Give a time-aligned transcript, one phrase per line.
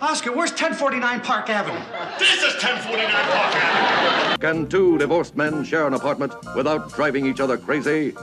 [0.00, 1.80] Oscar, where's 1049 Park Avenue?
[2.20, 4.38] This is 1049 Park Avenue.
[4.38, 8.14] Can two divorced men share an apartment without driving each other crazy?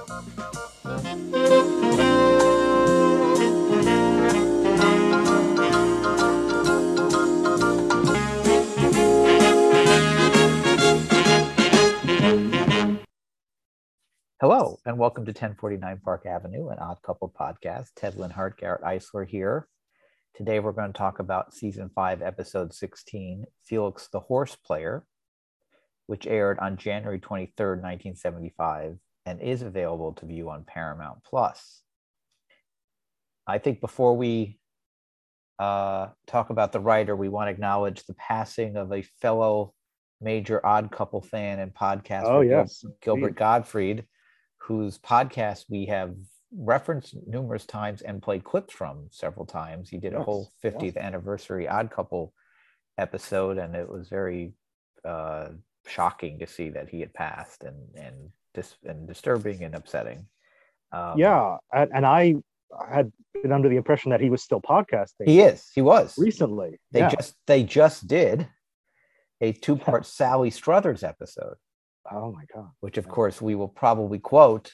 [14.40, 17.90] Hello, and welcome to 1049 Park Avenue, an odd couple podcast.
[17.98, 19.68] Ted Linhart, Garrett Eisler here.
[20.36, 25.06] Today we're going to talk about season five, episode 16, Felix the Horse Player,
[26.08, 31.84] which aired on January 23rd, 1975, and is available to view on Paramount Plus.
[33.48, 34.60] I think before we
[35.58, 39.74] uh, talk about the writer, we want to acknowledge the passing of a fellow
[40.20, 43.38] major odd couple fan and podcast, Oh, yes, Gilbert.
[43.38, 44.04] Gottfried,
[44.58, 46.14] whose podcast we have
[46.54, 49.90] referenced numerous times and played clips from several times.
[49.90, 50.74] He did a Yes, whole yes.
[50.74, 52.34] 50th anniversary odd couple
[52.98, 54.54] episode, and it was very
[55.04, 55.50] uh,
[55.88, 60.28] shocking to see that he had passed and and dis- and disturbing and upsetting.
[60.92, 62.36] Um, yeah, and, and I
[62.90, 65.26] had been under the impression that he was still podcasting.
[65.28, 65.70] he is.
[65.76, 66.18] He was.
[66.18, 66.80] recently.
[66.92, 67.10] They yeah.
[67.10, 68.48] just they just did
[69.42, 71.56] a two part Sally Struthers episode,
[72.12, 72.70] oh my god.
[72.80, 74.72] which of course we will probably quote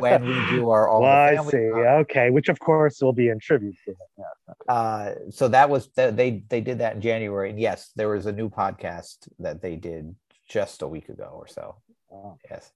[0.00, 1.02] when we do our all.
[1.02, 1.68] well, I see.
[1.72, 1.86] Con.
[2.02, 3.94] Okay, which of course will be in tribute to.
[4.18, 4.54] Yeah.
[4.74, 8.26] uh so that was th- they they did that in january and yes there was
[8.26, 10.14] a new podcast that they did
[10.48, 11.76] just a week ago or so
[12.12, 12.38] Oh.
[12.50, 12.72] yes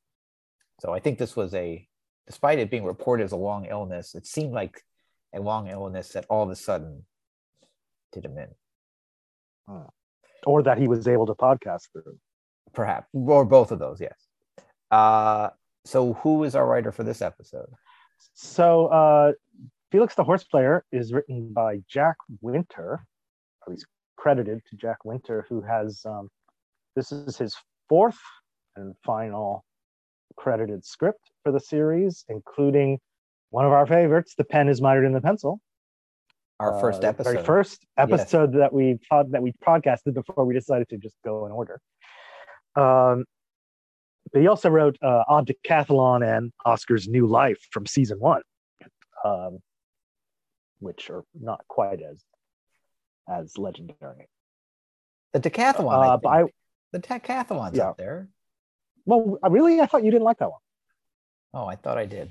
[0.81, 1.87] so i think this was a
[2.27, 4.83] despite it being reported as a long illness it seemed like
[5.35, 7.05] a long illness that all of a sudden
[8.13, 8.49] did him in
[10.47, 12.19] Or that he was able to podcast through.
[12.75, 14.19] perhaps or both of those yes
[14.91, 15.49] uh
[15.85, 17.69] so who is our writer for this episode
[18.35, 19.33] So uh,
[19.91, 23.05] Felix the Horse Player is written by Jack Winter,
[23.67, 23.85] or he's
[24.17, 26.29] credited to Jack Winter, who has um,
[26.97, 27.57] this is his
[27.89, 28.19] fourth
[28.77, 29.65] and final
[30.37, 32.99] credited script for the series, including
[33.51, 35.61] one of our favorites, "The Pen Is Mightier Than the Pencil."
[36.61, 40.55] our first Uh, episode very first episode that we pod, that we podcasted before we
[40.55, 41.81] decided to just go in order.
[42.77, 43.25] Um,
[44.33, 48.43] but he also wrote uh, Odd Decathlon and Oscar's New Life from season one,
[49.25, 49.59] um,
[50.81, 52.25] which are not quite as
[53.29, 54.29] as legendary.
[55.33, 56.55] the decathlon I Uh, but I think.
[56.93, 57.91] the decathlon's Yeah.
[57.91, 58.29] up there
[59.05, 60.61] well, I really I thought you didn't like that one.
[61.55, 62.31] oh i thought i did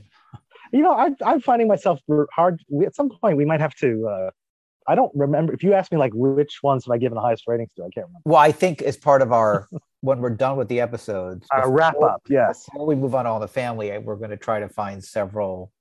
[0.74, 2.00] You know, I, I'm finding myself
[2.34, 2.62] hard.
[2.70, 3.90] We, at some point, we might have to.
[4.08, 4.30] Uh,
[4.88, 7.44] I don't remember if you ask me like which ones have I given the highest
[7.48, 7.84] ratings to.
[7.84, 8.22] I can't remember.
[8.26, 9.68] Well, I think as part of our
[10.02, 12.66] when we're done with the episodes, Uh, wrap up, yes.
[12.66, 15.72] Before we move on to all the family, we're going to try to find several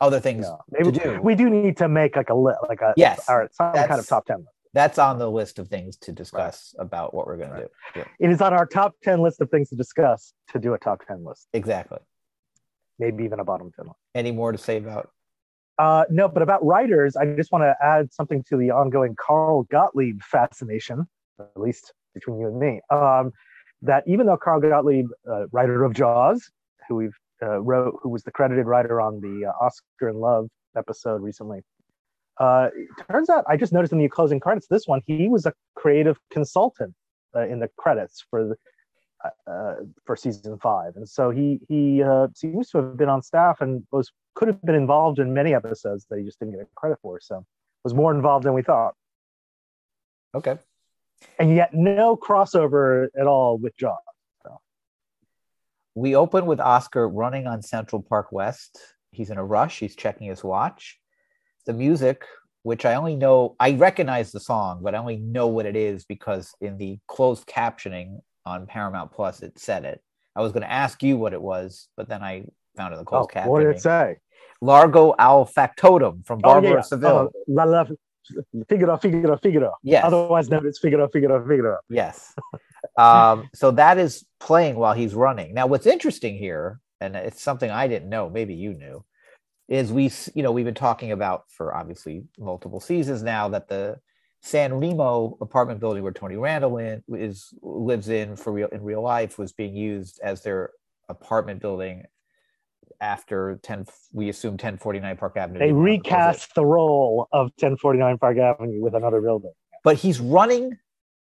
[0.00, 1.20] other things Yeah, maybe to do.
[1.22, 4.06] we do need to make like a list, like a Yes, or some kind of
[4.06, 4.38] top ten.
[4.38, 4.48] list.
[4.72, 7.68] That's on the list of things to discuss about what we're going to do.
[7.96, 10.78] Yeah, It is on our top ten list of things to discuss to do a
[10.78, 11.98] top ten list, exactly.
[12.98, 13.98] maybe even a bottom ten list.
[14.14, 15.10] Any more to say about?
[15.78, 19.64] Uh, no, but about writers, I just want to add something to the ongoing Carl
[19.64, 21.06] Gottlieb fascination,
[21.40, 22.80] at least between you and me.
[22.90, 23.32] Um,
[23.82, 26.48] that even though Carl Gottlieb, uh, writer of Jaws,
[26.88, 30.48] who we've uh, wrote, who was the credited writer on the uh, Oscar and Love
[30.76, 31.60] episode recently,
[32.38, 32.68] uh,
[33.10, 36.18] turns out I just noticed in the closing credits this one he was a creative
[36.30, 36.94] consultant
[37.34, 38.56] uh, in the credits for the.
[39.46, 43.62] Uh, for season five, and so he he uh, seems to have been on staff
[43.62, 46.98] and was could have been involved in many episodes that he just didn't get credit
[47.02, 47.20] for.
[47.20, 47.44] So
[47.84, 48.94] was more involved than we thought,
[50.34, 50.58] Okay.
[51.38, 53.98] and yet no crossover at all with Jaws.
[55.96, 58.80] We open with Oscar running on Central Park West.
[59.12, 59.78] He's in a rush.
[59.78, 60.98] He's checking his watch.
[61.66, 62.24] The music,
[62.64, 66.04] which I only know, I recognize the song, but I only know what it is
[66.04, 70.02] because in the closed captioning on Paramount Plus, it said it.
[70.34, 72.46] I was going to ask you what it was, but then I
[72.76, 73.46] found it in the Oh, closed captioning.
[73.46, 74.16] what did it say?
[74.60, 77.30] Largo al Factotum from Barber oh, yeah, of Seville.
[77.34, 77.84] Uh, La La
[78.68, 79.74] Figaro, Figaro, Figaro.
[79.82, 80.04] Yes.
[80.04, 81.78] Otherwise known as Figaro, Figaro, Figaro.
[81.90, 82.34] Yes.
[82.98, 85.52] um, so that is playing while he's running.
[85.52, 89.04] Now, what's interesting here, and it's something I didn't know, maybe you knew,
[89.68, 93.98] is we, you know, we've been talking about for obviously multiple seasons now that the
[94.40, 99.00] San Remo apartment building where Tony Randall in, is lives in for real in real
[99.00, 100.70] life was being used as their
[101.08, 102.04] apartment building
[103.00, 105.58] after 10 we assume 1049 Park Avenue.
[105.58, 106.26] They didn't want to close it.
[106.26, 109.52] recast the role of 1049 Park Avenue with another building.
[109.82, 110.78] but he's running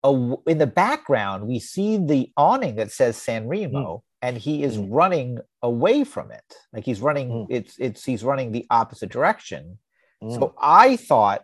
[0.03, 0.09] a,
[0.47, 4.87] in the background we see the awning that says san remo and he is Mm.
[4.89, 7.47] running away from it like he's running Mm.
[7.49, 9.77] it's it's he's running the opposite direction
[10.23, 10.33] Mm.
[10.35, 11.43] so i thought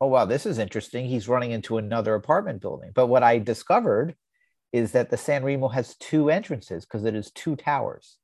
[0.00, 1.06] oh wow, this is interesting.
[1.06, 2.90] He's running into another apartment building.
[2.94, 4.14] But what I discovered
[4.70, 8.18] is that the San Remo has two entrances because it is two towers.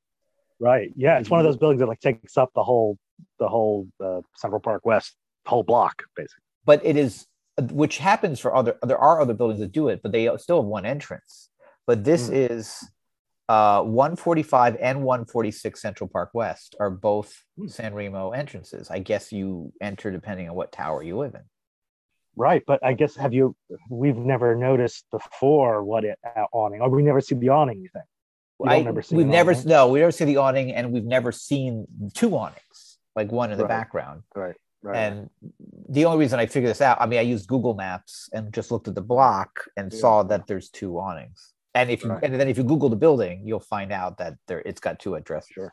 [0.62, 0.92] Right.
[0.94, 2.96] Yeah, it's one of those buildings that like takes up the whole
[3.40, 6.44] the whole uh, Central Park West whole block basically.
[6.64, 7.26] But it is
[7.72, 10.66] which happens for other there are other buildings that do it, but they still have
[10.66, 11.48] one entrance.
[11.84, 12.50] But this Mm.
[12.50, 12.88] is
[13.48, 17.66] uh 145 and 146 Central Park West are both Hmm.
[17.66, 18.88] San Remo entrances.
[18.88, 21.42] I guess you enter depending on what tower you live in.
[22.36, 23.56] Right, but I guess have you?
[23.90, 27.80] We've never noticed before what it uh, awning, or we never see the awning.
[27.82, 28.04] You think?
[28.68, 29.66] I- never we've never awning?
[29.68, 33.58] no, we never see the awning, and we've never seen two awnings, like one in
[33.58, 33.68] the Right.
[33.68, 34.22] background.
[34.34, 34.56] Right.
[34.84, 34.96] Right.
[34.96, 35.30] And
[35.88, 38.72] the only reason I figured this out, I mean, I used Google Maps and just
[38.72, 39.98] looked at the block and Yeah.
[40.00, 41.52] saw that there's two awnings.
[41.74, 42.22] And if you Right.
[42.24, 45.14] and then if you Google the building, you'll find out that there it's got two
[45.14, 45.50] addresses.
[45.52, 45.72] Sure.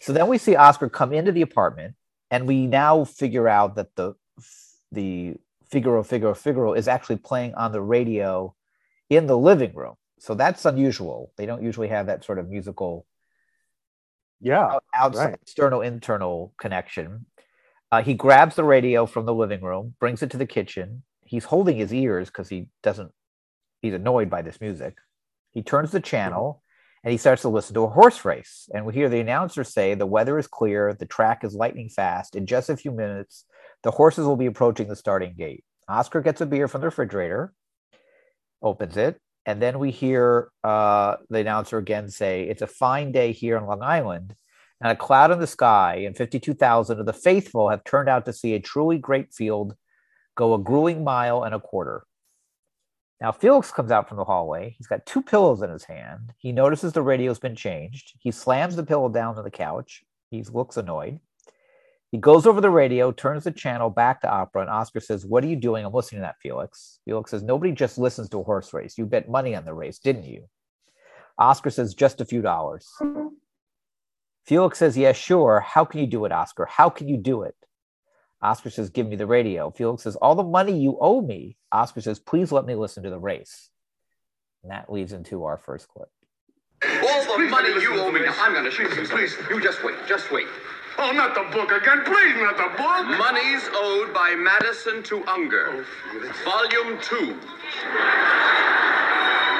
[0.00, 1.96] So then we see Oscar come into the apartment,
[2.30, 4.14] and we now figure out that the
[4.92, 5.36] the
[5.70, 8.54] Figaro Figaro Figaro is actually playing on the radio
[9.10, 9.96] in the living room.
[10.22, 11.32] So that's unusual.
[11.36, 13.06] They don't usually have that sort of musical
[14.40, 14.78] yeah.
[14.94, 15.38] outside Right.
[15.42, 17.26] external internal connection.
[17.90, 21.02] Uh, he grabs the radio from the living room, brings it to the kitchen.
[21.24, 23.10] He's holding his ears because he doesn't.
[23.80, 24.96] He's annoyed by this music.
[25.50, 26.62] He turns the channel
[27.02, 28.70] and he starts to listen to a horse race.
[28.72, 30.94] And we hear the announcer say, "The weather is clear.
[30.94, 32.36] The track is lightning fast.
[32.36, 33.44] In just a few minutes,
[33.82, 37.52] the horses will be approaching the starting gate." Oscar gets a beer from the refrigerator,
[38.62, 43.32] opens it, and then we hear uh, the announcer again say, It's a fine day
[43.32, 44.34] here in Long Island,
[44.80, 48.32] and a cloud in the sky, and 52,000 of the faithful have turned out to
[48.32, 49.74] see a truly great field
[50.34, 52.04] go a grueling mile and a quarter.
[53.20, 54.74] Now, Felix comes out from the hallway.
[54.76, 56.32] He's got two pillows in his hand.
[56.38, 58.14] He notices the radio's been changed.
[58.18, 60.02] He slams the pillow down on the couch.
[60.30, 61.20] He looks annoyed.
[62.12, 65.42] He goes over the radio, turns the channel back to opera, and Oscar says, What
[65.42, 65.84] are you doing?
[65.84, 67.00] I'm listening to that, Felix.
[67.06, 68.98] Felix says, Nobody just listens to a horse race.
[68.98, 70.44] You bet money on the race, didn't you?
[71.38, 72.86] Oscar says, Just a few dollars.
[74.44, 75.60] Felix says, Yeah, sure.
[75.60, 76.66] How can you do it, Oscar?
[76.66, 77.56] How can you do it?
[78.42, 79.70] Oscar says, Give me the radio.
[79.70, 81.56] Felix says, All the money you owe me.
[81.72, 83.70] Oscar says, Please let me listen to the race.
[84.62, 86.10] And that leads into our first clip.
[86.84, 88.20] All the money you owe me.
[88.20, 89.06] Now, I'm going to show you.
[89.06, 89.94] Please, you just wait.
[90.06, 90.46] Just wait.
[90.98, 92.02] Oh, not the book again.
[92.04, 93.06] Please, not the book.
[93.18, 95.68] Monies owed by Madison to Unger.
[95.70, 95.84] Oh,
[96.44, 97.38] Volume 2.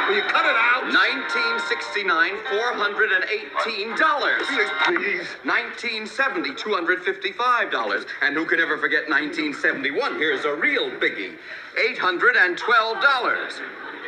[0.08, 0.82] Will you cut it out?
[0.92, 4.46] 1969, $418.
[4.46, 5.26] Felix, please.
[5.44, 8.06] 1970, $255.
[8.20, 10.16] And who could ever forget 1971?
[10.16, 11.36] Here's a real biggie
[11.78, 12.60] $812.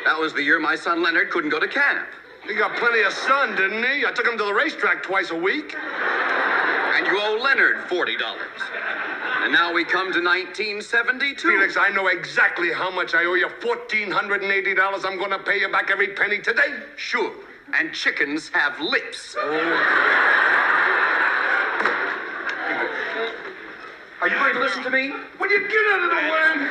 [0.05, 2.07] That was the year my son Leonard couldn't go to camp.
[2.45, 4.05] He got plenty of sun, didn't he?
[4.05, 5.75] I took him to the racetrack twice a week.
[6.95, 8.15] And you owe Leonard $40.
[9.43, 11.35] And now we come to 1972.
[11.35, 13.49] Felix, I know exactly how much I owe you.
[13.59, 15.05] $1,480.
[15.05, 16.79] I'm going to pay you back every penny today.
[16.95, 17.33] Sure.
[17.73, 19.35] And chickens have lips.
[19.37, 19.43] Oh.
[24.21, 25.11] Are you going to listen to me?
[25.37, 26.69] Will you get out of the way?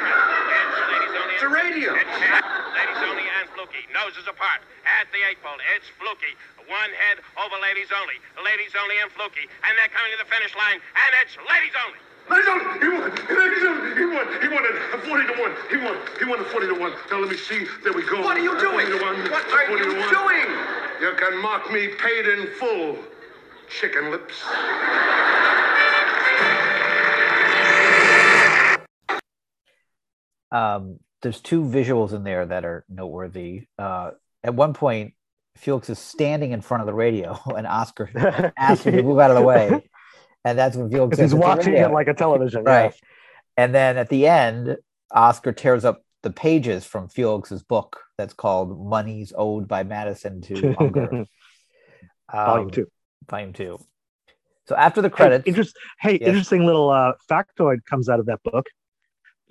[1.34, 1.94] It's a radio.
[3.64, 3.92] Ladies only and Fluky.
[3.94, 4.60] Noses apart.
[4.84, 5.56] At the eight ball.
[5.76, 6.36] It's Fluky.
[6.68, 8.20] One head over ladies only.
[8.44, 9.48] Ladies only and Fluky.
[9.64, 10.80] And they're coming to the finish line.
[10.80, 12.00] And it's ladies only.
[12.28, 13.08] Ladies and gentlemen, he won.
[13.36, 14.26] Ladies and gentlemen, he won.
[14.40, 14.76] He won it.
[15.04, 15.52] 40 to 1.
[15.68, 15.96] He won.
[16.20, 16.92] He won a 40 to 1.
[17.10, 17.64] Now let me see.
[17.84, 18.20] There we go.
[18.20, 18.84] What are you doing?
[18.84, 19.32] 40 to 1.
[19.32, 20.48] What are you doing?
[21.00, 22.96] You can mark me paid in full.
[23.68, 24.44] Chicken lips.
[30.52, 33.62] um, there's two visuals in there that are noteworthy.
[33.78, 34.12] Uh,
[34.44, 35.14] at one point,
[35.56, 39.30] Felix is standing in front of the radio, and Oscar asks him to move out
[39.30, 39.88] of the way,
[40.44, 42.62] and that's when Felix says, he's watching radio." it like a television.
[42.62, 42.94] right.
[43.56, 44.76] And then at the end,
[45.10, 50.74] Oscar tears up the pages from Felix's book that's called "Monies Owed by Madison to
[50.78, 51.08] Hunger,"
[52.32, 52.44] Yeah.
[52.46, 52.86] Volume Um, two.
[53.30, 53.78] Volume two.
[54.66, 56.28] So after the Hey, interest, hey Yes.
[56.28, 58.66] interesting little uh, factoid comes out of that book.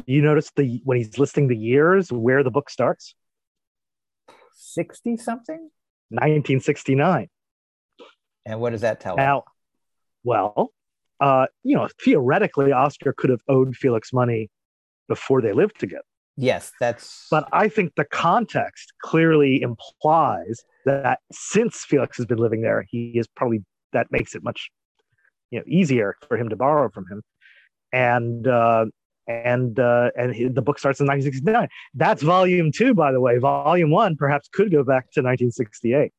[0.05, 3.15] You notice the when he's listing the years where the book starts,
[4.53, 5.69] sixty something,
[6.09, 7.29] 1969.
[8.45, 9.17] and what does that tell us?
[9.17, 9.43] Now,
[10.23, 10.71] well,
[11.19, 14.49] uh, you know, theoretically, Oscar could have owed Felix money
[15.07, 16.03] before they lived together.
[16.35, 17.27] Yes, that's.
[17.29, 23.11] But I think the context clearly implies that since Felix has been living there, he
[23.15, 24.69] is probably that makes it much
[25.51, 27.21] you know easier for him to borrow from him.
[27.91, 28.85] And uh,
[29.27, 31.67] and uh, and he, the book starts in 1969.
[31.93, 33.37] That's volume two, by the way.
[33.37, 36.11] Volume one perhaps could go back to 1968.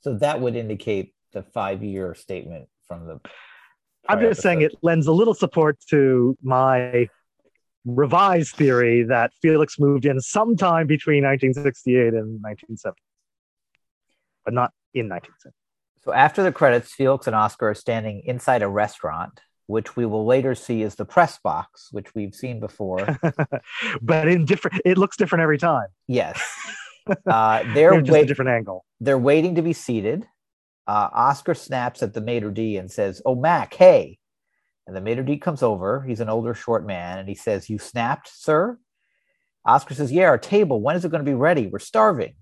[0.00, 3.20] So that would indicate the five-year statement from the.
[4.08, 7.08] I'm just saying it lends a little support to my
[7.84, 12.96] revised theory that Felix moved in sometime between 1968 and 1970,
[14.44, 15.54] but not in 1970.
[16.04, 20.24] So after the credits, Felix and Oscar are standing inside a restaurant, which we will
[20.24, 23.18] later see is the press box, which we've seen before.
[24.02, 25.88] but in different, it looks different every time.
[26.06, 26.40] yes.
[27.24, 28.84] Uh, they're just a different angle.
[29.00, 30.26] they're waiting to be seated.
[30.88, 34.18] Uh, Oscar snaps at the maitre d and says, "Oh, Mac, hey!"
[34.88, 36.02] And the maitre d comes over.
[36.02, 38.76] He's an older, short man, and he says, "You snapped, sir?"
[39.64, 40.80] Oscar says, "Yeah, our table.
[40.80, 41.68] When is it going to be ready?
[41.68, 42.34] We're starving."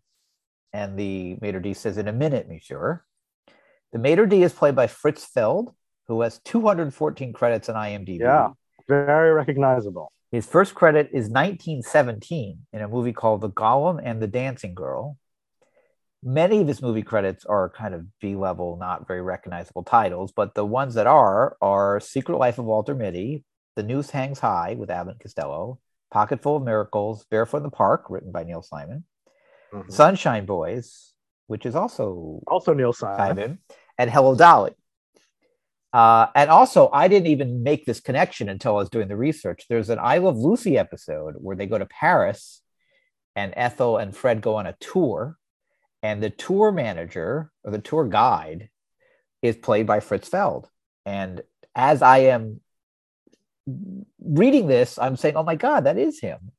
[0.72, 3.04] And the maitre d says, "In a minute, monsieur."
[3.92, 5.74] The maitre d is played by Fritz Feld,
[6.06, 8.20] who has 214 credits on IMDb.
[8.20, 8.50] Yeah,
[8.88, 10.12] very recognizable.
[10.30, 15.16] His first credit is 1917 in a movie called The Golem and the Dancing Girl.
[16.22, 20.54] Many of his movie credits are kind of B level, not very recognizable titles, but
[20.54, 23.44] the ones that are are Secret Life of Walter Mitty,
[23.76, 25.78] The Noose Hangs High with Abbott Costello,
[26.10, 29.04] Pocketful of Miracles, Barefoot in the Park, written by Neil Simon,
[29.72, 29.92] Mhm.
[29.92, 31.12] Sunshine Boys,
[31.46, 33.18] which is also Also, Neil Simon.
[33.36, 33.58] Simon,
[33.98, 34.74] and Hello Dolly.
[35.94, 39.66] Uh, and also, I didn't even make this connection until I was doing the research.
[39.68, 42.62] There's an I Love Lucy episode where they go to Paris
[43.36, 45.38] and Ethel and Fred go on a tour,
[46.02, 48.70] and the tour manager or the tour guide
[49.40, 50.68] is played by Fritz Feld.
[51.06, 51.42] And
[51.76, 52.60] as I am
[54.18, 56.50] reading this, I'm saying, oh my God, that is him.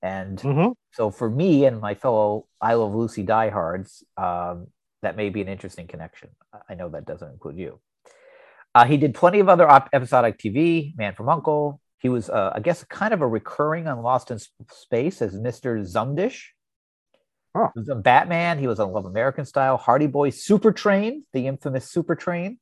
[0.00, 0.74] And Mhm.
[0.92, 4.68] so for me and my fellow I Love Lucy diehards, um,
[5.02, 6.30] that may be an interesting connection.
[6.66, 7.78] I know that doesn't include you.
[8.74, 11.80] Uh, he did plenty of other op- episodic TV, Man from Uncle.
[11.98, 14.38] He was, uh, I guess, kind of a recurring on Lost in
[14.70, 15.80] Space as Mr.
[15.84, 16.44] Zumdish.
[17.54, 17.68] Huh.
[17.74, 18.58] He was on Batman.
[18.58, 22.58] He was on Love American Style, Hardy Boy, Super Train, the infamous Super Train.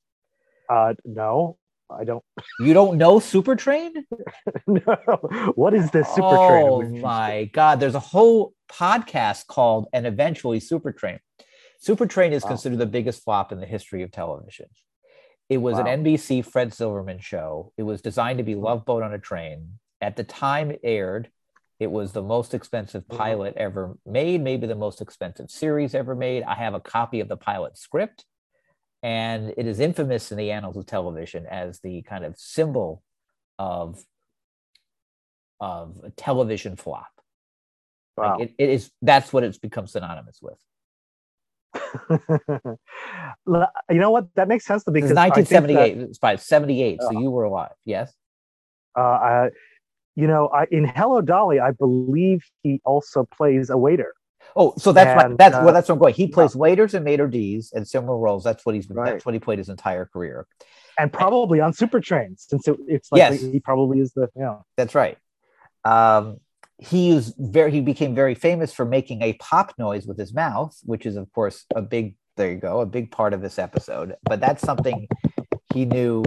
[0.69, 1.57] Uh, no,
[1.91, 2.25] I don't.
[2.61, 4.05] You don't know Super Train?
[4.67, 5.53] no.
[5.55, 7.00] What is this super oh train?
[7.00, 11.19] my god there's a whole podcast called and eventually super train
[11.81, 12.49] super train is Wow.
[12.50, 14.67] considered the biggest flop in the history of television
[15.49, 15.87] it was Wow.
[15.87, 19.78] an nbc fred silverman show it was designed to be love boat on a train
[20.00, 21.31] at the time it aired
[21.81, 26.43] it was the most expensive pilot ever made maybe the most expensive series ever made
[26.43, 28.25] i have a copy of the pilot script
[29.02, 33.02] and it is infamous in the annals of television as the kind of symbol
[33.59, 34.02] of
[35.61, 37.09] of a television flop.
[38.17, 40.59] Like, it, it is that's what it's become synonymous with.
[43.91, 44.29] You know what?
[44.35, 46.09] That makes sense to me because I think that, 1978.
[46.11, 47.73] It's by 78, so you were alive.
[47.85, 48.13] Yes.
[48.97, 49.51] uh, I,
[50.17, 54.15] you know, I, in Hello Dolly, I believe he also plays a waiter.
[54.57, 56.15] Oh, so that's my, that's uh, well, that's where I'm going.
[56.15, 58.43] He plays waiters and maitre d's and similar roles.
[58.45, 59.13] That's what he's been, Right.
[59.13, 60.47] that's what he played his entire career.
[60.99, 63.41] and probably on Super Train, since it, it's like Yes.
[63.41, 64.57] he probably is the yeah.
[64.77, 65.17] That's right.
[65.85, 66.39] Um,
[66.79, 70.77] he is very he became very famous for making a pop noise with his mouth,
[70.85, 74.15] which is of course a big there you go, a big part of this episode.
[74.23, 75.09] But that's something
[75.75, 76.23] he knew.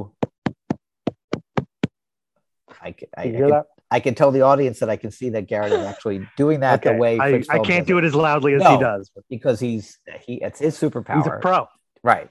[2.82, 3.66] I, ca- I, I, You hear can, that?
[3.92, 6.82] I can tell the audience that I can see that Garrett is actually doing that
[6.82, 8.72] the way I, I can't do it as loudly as No.
[8.78, 9.12] he does.
[9.30, 11.18] Because he's he it's his superpower.
[11.18, 11.68] he's a pro.
[12.04, 12.30] Right.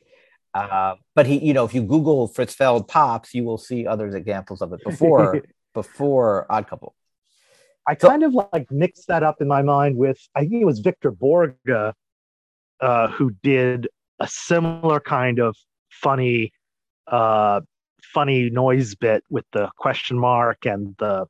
[0.53, 4.09] Uh, but he, you know, if you Google Fritz Feld pops, you will see other
[4.15, 5.43] examples of it before
[5.75, 6.95] before Odd Couple.
[7.88, 10.66] I So- kind of like mixed that up in my mind with I think it
[10.66, 11.54] was Victor Borge
[12.80, 13.88] uh, who did
[14.20, 15.56] a similar kind of
[15.90, 16.52] funny
[17.08, 17.60] uh,
[18.02, 21.26] funny noise bit with the question mark and the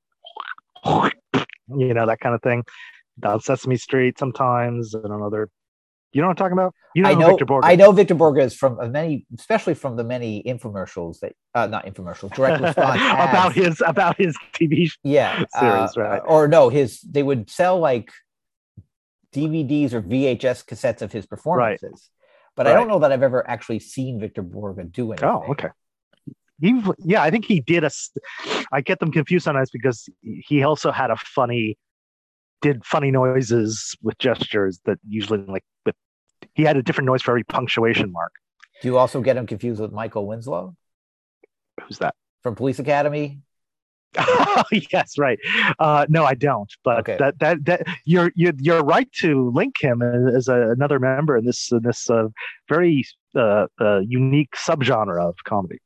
[1.77, 2.65] you know that kind of thing
[3.21, 5.49] down Sesame Street sometimes and on other
[6.13, 6.75] you know what I'm talking about?
[6.95, 7.61] You know, I know, Victor Borge.
[7.65, 11.67] I know Victor Borge is from uh, many, especially from the many infomercials that, uh,
[11.67, 16.23] not infomercials, direct response about his about his TV yeah, series, uh, right.
[16.27, 18.11] Or no, his they would sell like
[19.33, 22.11] DVDs or VHS cassettes of his performances.
[22.57, 25.29] But I don't know that I've ever actually seen Victor Borge do anything.
[25.29, 25.69] Oh, okay.
[26.61, 27.91] He, yeah, I think he did a.
[28.71, 31.79] I get them confused sometimes because he also had a funny,
[32.63, 35.95] did funny noises with gestures that usually like with.
[36.55, 38.33] He had a different noise for every punctuation mark.
[38.83, 40.75] Do you also get him confused with Michael Winslow
[41.87, 42.15] Who's that?
[42.43, 43.41] from Police Academy?
[44.93, 45.39] yes, right.
[45.79, 46.71] Uh, no, I don't.
[46.83, 47.17] But Okay.
[47.19, 51.45] that that that you're you're you're right to link him as a, another member in
[51.45, 52.27] this in this uh,
[52.69, 53.05] very
[53.37, 55.79] uh, uh, unique subgenre of comedy.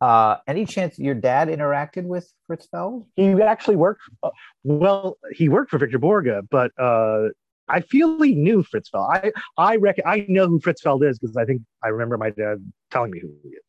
[0.00, 3.06] Uh, any chance your dad interacted with Fritz Feld?
[3.16, 4.30] he actually worked uh,
[4.64, 7.28] well he worked for victor borge but uh
[7.68, 11.18] i feel he knew fritz feld i i reckon i know who fritz feld is
[11.18, 12.56] because i think i remember my dad
[12.90, 13.62] telling me who he is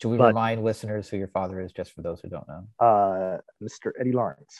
[0.00, 2.62] Should we But- remind listeners who your father is, just for those who don't know?
[2.88, 4.54] uh mr eddie lawrence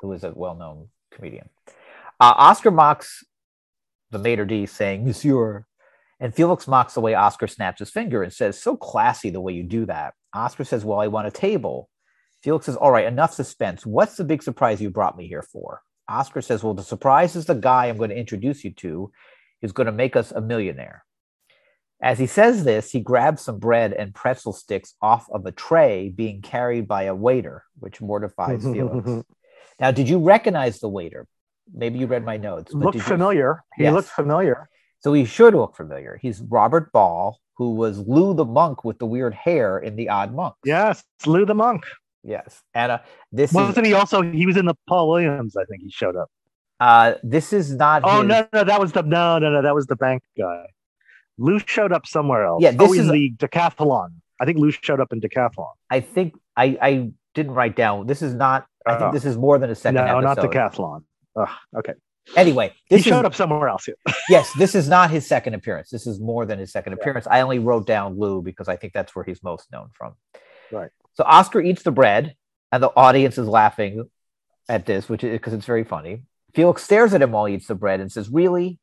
[0.00, 1.48] who is a well-known comedian.
[2.20, 3.24] Uh, Oscar mocks
[4.10, 5.66] the maitre d, saying "Monsieur,"
[6.20, 9.52] and Felix mocks the way Oscar snaps his finger and says, "So classy the way
[9.52, 11.88] you do that." Oscar says, "Well, I want a table."
[12.42, 13.84] Felix says, "All right, enough suspense.
[13.84, 17.46] What's the big surprise you brought me here for?" Oscar says, "Well, the surprise is
[17.46, 19.10] the guy I'm going to introduce you to,
[19.62, 21.04] is going to make us a millionaire."
[22.02, 26.10] As he says this, he grabs some bread and pretzel sticks off of a tray
[26.10, 29.24] being carried by a waiter, which mortifies Felix.
[29.80, 31.26] Now, did you recognize the waiter?
[31.72, 32.72] Maybe you read my notes.
[32.72, 33.64] but Looked did you- familiar.
[33.76, 33.94] He Yes.
[33.94, 34.68] looked familiar.
[35.06, 36.18] So he should look familiar.
[36.20, 40.34] He's Robert Ball, who was Lou the monk with the weird hair in The Odd
[40.34, 40.56] Monk.
[40.64, 41.84] Yes, Lou the monk.
[42.24, 42.64] Yes.
[42.74, 42.98] And uh,
[43.30, 44.20] this Wasn't he also?
[44.22, 45.56] He was in the Paul Williams.
[45.56, 46.28] I think he showed up.
[46.80, 48.02] uh, this is not.
[48.04, 50.64] Oh his- no, no, that was the no, no, no, that was the bank guy.
[51.38, 52.60] Lou showed up somewhere else.
[52.64, 54.08] Yeah, this oh, in is- the decathlon.
[54.40, 55.70] I think Lou showed up in decathlon.
[55.88, 58.08] I think I I didn't write down.
[58.08, 58.66] This is not.
[58.84, 59.12] I think Oh.
[59.12, 60.52] this is more than a second no, not episode.
[60.52, 61.04] decathlon.
[61.36, 61.92] Ugh, okay,
[62.34, 63.88] Anyway, he this is, showed up somewhere else.
[64.28, 65.90] yes, this is not his second appearance.
[65.90, 67.26] This is more than his second appearance.
[67.30, 70.14] I only wrote down Lou because I think that's where he's most known from.
[70.72, 70.90] Right.
[71.14, 72.34] So Oscar eats the bread,
[72.72, 74.10] and the audience is laughing
[74.68, 76.22] at this, which is because it's very funny.
[76.54, 78.78] Felix stares at him while he eats the bread and says, "Really?"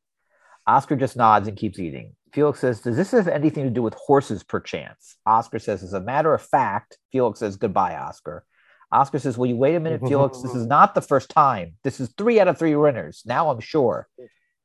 [0.65, 2.15] Oscar just nods and keeps eating.
[2.31, 5.99] Felix says, "Does this have anything to do with horses, perchance?" Oscar says, "As a
[5.99, 8.45] matter of fact." Felix says, "Goodbye, Oscar."
[8.93, 10.41] Oscar says, "Will you wait a minute, Felix?
[10.41, 11.75] This is not the first time.
[11.83, 13.23] This is three out of three winners.
[13.25, 14.07] Now I'm sure."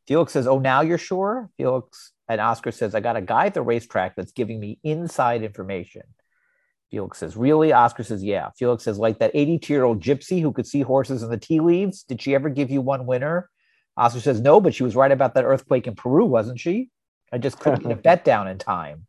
[0.07, 3.55] Felix says, "Oh, now you're sure?" Felix and Oscar says, "I got a guy at
[3.55, 6.03] the racetrack that's giving me inside information."
[6.91, 10.83] Felix says, "Really?" Oscar says, "Yeah." Felix says, "Like that 82-year-old gypsy who could see
[10.83, 12.03] horses in the tea leaves.
[12.03, 13.51] Did she ever give you one winner?"
[13.97, 16.91] Oscar says, "No, but she was right about that earthquake in Peru, wasn't she?
[17.33, 19.07] I just couldn't get a bet down in time.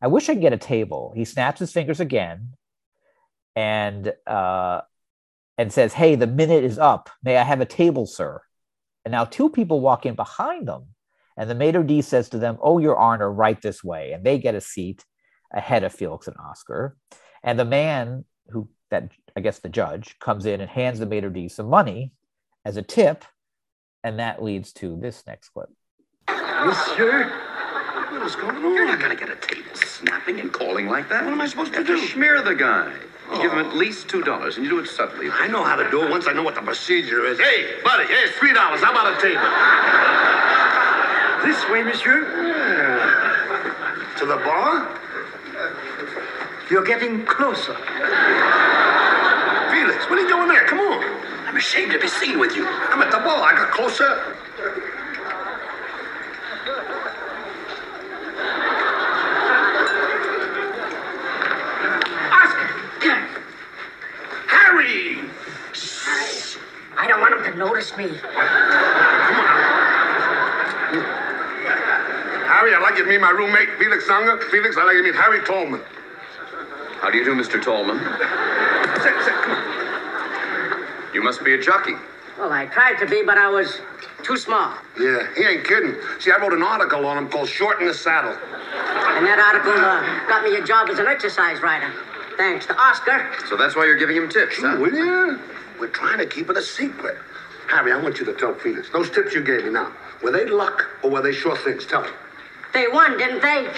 [0.00, 2.54] I wish I could get a table." He snaps his fingers again,
[3.56, 4.82] and uh,
[5.58, 7.08] and says, "Hey, the minute is up.
[7.24, 8.42] May I have a table, sir?"
[9.04, 10.88] And now two people walk in behind them,
[11.36, 14.38] and the maitre d says to them, "Oh, your honor, right this way," and they
[14.38, 15.04] get a seat
[15.52, 16.96] ahead of Felix and Oscar.
[17.42, 21.30] And the man who that I guess the judge comes in and hands the maitre
[21.30, 22.12] d some money
[22.64, 23.24] as a tip,
[24.04, 25.70] and that leads to this next clip.
[26.28, 27.30] Monsieur,
[28.10, 28.62] what is going on?
[28.62, 31.24] You're not going to get a table snapping and calling like that.
[31.24, 31.98] What am I supposed to do?
[32.08, 32.92] smear the guy.
[33.32, 33.76] You give him at oh.
[33.76, 35.28] least two dollars, and you do it subtly.
[35.30, 37.38] I know how to do it once I know what the procedure is.
[37.38, 38.82] Hey, buddy, here's three dollars.
[38.84, 39.42] I'm about a table?
[41.44, 42.24] This way, monsieur.
[44.18, 44.88] To the bar?
[46.70, 47.74] You're getting closer.
[49.70, 50.64] Felix, what are you doing there?
[50.66, 51.04] Come on.
[51.46, 52.66] I'm ashamed to be seen with you.
[52.66, 53.42] I'm at the bar.
[53.42, 54.36] I got closer.
[62.32, 63.16] Oscar!
[64.48, 65.20] Harry!
[67.56, 68.04] I don't want him notice me.
[72.46, 74.38] Harry, I'd like you to meet my roommate, Felix Unger.
[74.50, 75.80] Felix, I'd like you to meet Harry Tallman.
[77.00, 77.62] How do you do, Mr.
[77.62, 77.98] Tallman?
[79.00, 81.14] Sit, sit, come on.
[81.14, 81.94] You must be a jockey.
[82.38, 83.80] Well, I tried to be, but I was
[84.22, 84.74] too small.
[85.00, 85.94] Yeah, he ain't kidding.
[86.18, 88.32] See, I wrote an article on him called Short in the Saddle.
[88.36, 91.90] And that article uh, got me a job as an exercise writer.
[92.36, 93.32] Thanks to Oscar.
[93.48, 94.76] So that's why you're giving him tips, huh?
[94.78, 95.40] Will you?
[95.80, 97.16] We're trying to keep it a secret.
[97.68, 98.90] Harry, I want you to tell Felix.
[98.90, 101.86] Those tips you gave me now, were they luck or were they sure things?
[101.86, 102.14] Tell him.
[102.72, 103.68] They won, didn't they?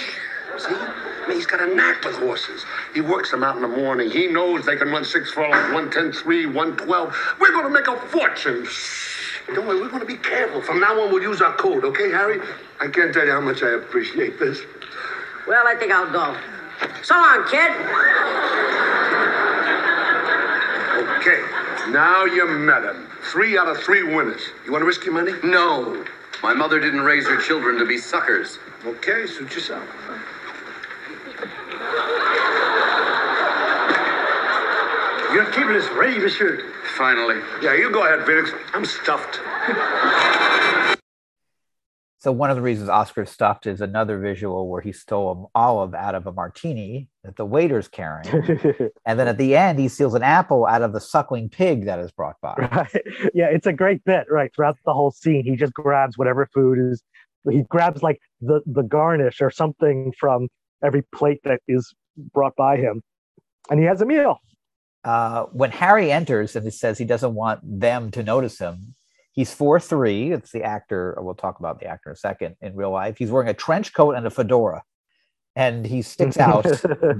[0.58, 0.74] See?
[0.74, 2.64] I mean, he's got a knack with horses.
[2.94, 4.10] He works them out in the morning.
[4.10, 7.16] He knows they can run six furlongs, 110, 3, 112.
[7.40, 8.64] We're going to make a fortune.
[8.66, 9.08] Shh.
[9.54, 10.60] Don't worry, we're going to be careful.
[10.60, 12.40] From now on, we'll use our code, okay, Harry?
[12.80, 14.60] I can't tell you how much I appreciate this.
[15.46, 16.36] Well, I think I'll go.
[17.02, 19.37] So long, kid.
[21.90, 23.06] Now you met him.
[23.32, 24.42] Three out of three winners.
[24.66, 25.32] You want to risk your money?
[25.42, 26.04] No.
[26.42, 28.58] My mother didn't raise her children to be suckers.
[28.84, 29.82] Okay, suit yourself.
[35.32, 36.72] Your table is ready, monsieur.
[36.96, 37.40] Finally.
[37.62, 38.50] Yeah, you go ahead, Felix.
[38.74, 39.40] I'm stuffed.
[42.20, 45.94] So one of the reasons Oscar stuffed is another visual where he stole an olive
[45.94, 48.26] out of a martini that the waiter's carrying,
[49.06, 52.00] and then at the end he steals an apple out of the suckling pig that
[52.00, 52.54] is brought by.
[52.56, 53.02] right.
[53.34, 54.50] Yeah, it's a great bit, right?
[54.54, 57.02] Throughout the whole scene, he just grabs whatever food is.
[57.48, 60.48] He grabs like the the garnish or something from
[60.82, 61.94] every plate that is
[62.34, 63.00] brought by him,
[63.70, 64.40] and he has a meal.
[65.04, 68.96] Uh, when Harry enters and he says he doesn't want them to notice him,
[69.38, 70.32] he's four three.
[70.32, 71.16] It's the actor.
[71.20, 72.56] We'll talk about the actor in a second.
[72.60, 74.82] In real life, he's wearing a trench coat and a fedora,
[75.54, 76.66] and he sticks out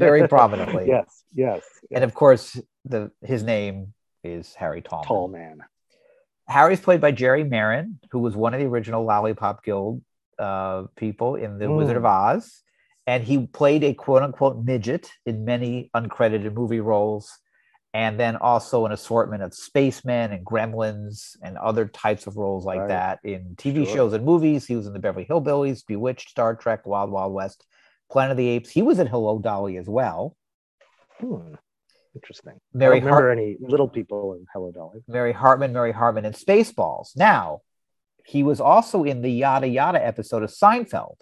[0.07, 0.89] very prominently.
[0.89, 1.63] Yes, yes.
[1.93, 5.07] And of course, the his name is Harry Tallman.
[5.09, 5.59] Tall man.
[6.49, 10.03] Harry's played by Jerry Maren, who was one of the original Lollipop Guild
[10.39, 11.77] uh, people in The Mm.
[11.79, 12.63] Wizard of Oz.
[13.07, 17.39] And he played a quote unquote midget in many uncredited movie roles.
[17.95, 22.81] And then also an assortment of spacemen and gremlins and other types of roles like
[22.81, 22.89] Right.
[22.89, 23.95] that in TV Sure.
[23.97, 24.67] shows and movies.
[24.67, 27.67] He was in the Beverly Hillbillies, Bewitched, Star Trek, Wild Wild West,
[28.11, 28.71] Planet of the Apes.
[28.71, 30.37] He was in Hello Dolly as well.
[31.19, 31.55] Hmm.
[32.15, 32.61] Interesting.
[32.75, 35.03] Mary I don't remember any little people in Hello Dolly.
[35.09, 37.17] Mary Hartman, Mary Hartman, and Spaceballs.
[37.17, 37.61] Now,
[38.25, 41.17] he was also in the Yada Yada episode of Seinfeld.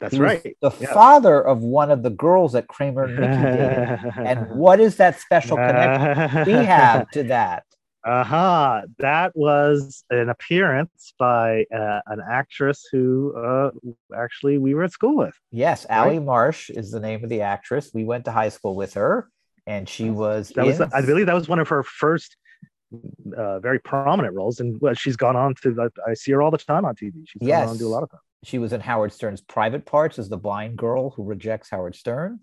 [0.00, 0.56] That's He right.
[0.60, 0.92] The Yeah.
[0.92, 4.12] father of one of the girls that Kramer and Mickey dated.
[4.18, 7.64] And what is that special connection we have to that?
[8.04, 8.82] Uh-huh.
[8.98, 13.70] That was an appearance by uh, an actress who uh,
[14.16, 15.34] actually we were at school with.
[15.50, 17.90] Yes, Ali Marsh is the name of the actress.
[17.92, 19.28] We went to high school with her,
[19.66, 20.50] and she was.
[20.50, 22.36] That was, I believe, that was one of her first
[23.36, 25.90] uh, very prominent roles, and well, she's gone on to.
[26.06, 27.24] I see her all the time on TV.
[27.26, 28.22] She's gone on to do a lot of things.
[28.46, 32.38] She was in Howard Stern's Private Parts as the blind girl who rejects Howard Stern.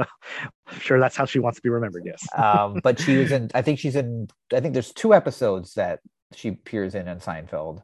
[0.00, 2.02] I'm sure that's how she wants to be remembered.
[2.04, 2.26] Yes.
[2.36, 3.48] um, but she was in.
[3.54, 4.26] I think she's in.
[4.52, 6.00] I think there's two episodes that
[6.34, 7.82] she appears in in Seinfeld,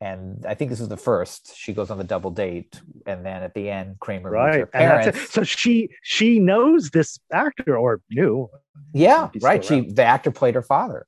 [0.00, 1.54] and I think this is the first.
[1.58, 4.60] She goes on the double date, and then at the end, Kramer meets right.
[4.60, 5.34] her And that's parents.
[5.34, 8.48] So she she knows this actor or knew.
[8.94, 9.62] yeah, right.
[9.62, 11.06] still She the actor played her father.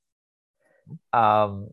[1.15, 1.69] Um,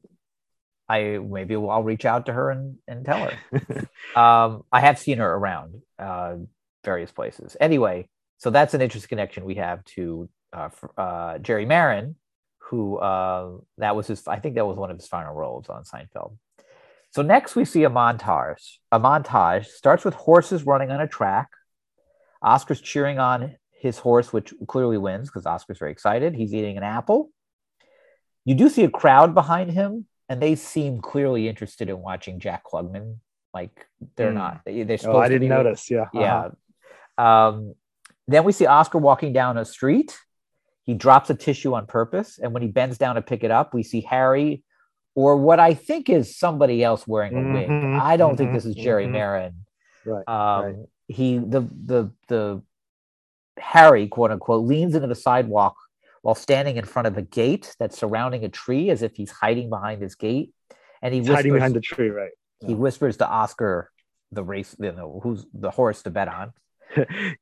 [0.89, 3.87] I maybe I'll reach out to her and and tell her.
[4.19, 6.37] um, I have seen her around uh,
[6.83, 7.55] various places.
[7.61, 12.15] Anyway, so that's an interesting connection we have to uh, uh, Jerry Maren,
[12.57, 14.27] who uh, that was his.
[14.27, 16.35] I think that was one of his final roles on Seinfeld.
[17.11, 18.77] So next we see a montage.
[18.91, 21.49] A montage starts with horses running on a track.
[22.41, 26.35] Oscar's cheering on his horse, which clearly wins because Oscar's very excited.
[26.35, 27.31] He's eating an apple.
[28.45, 32.63] You do see a crowd behind him, and they seem clearly interested in watching Jack
[32.63, 33.17] Klugman.
[33.53, 34.35] Like they're Hmm.
[34.37, 34.61] not.
[34.65, 35.89] they- They're supposed Oh, I didn't notice.
[35.89, 36.05] Yeah.
[36.13, 36.49] yeah.
[37.17, 37.49] Uh-huh.
[37.49, 37.75] Um,
[38.27, 40.17] then we see Oscar walking down a street.
[40.83, 43.73] He drops a tissue on purpose, and when he bends down to pick it up,
[43.73, 44.63] we see Harry,
[45.15, 47.67] or what I think is somebody else wearing a wig.
[47.67, 49.11] Mhm, I don't think mhm, this is Jerry mhm.
[49.11, 49.65] Maren.
[50.05, 50.27] Right.
[50.27, 50.75] Um, right.
[51.07, 52.61] He the the the
[53.57, 55.75] Harry quote unquote leans into the sidewalk
[56.29, 59.67] while standing in front of a gate that's surrounding a tree, as if he's hiding
[59.67, 60.51] behind his gate,
[61.01, 62.09] and he He's whispers, hiding behind the tree.
[62.09, 62.29] Right.
[62.67, 63.89] he whispers to Oscar,
[64.31, 66.53] the race, you know, who's the horse to bet on.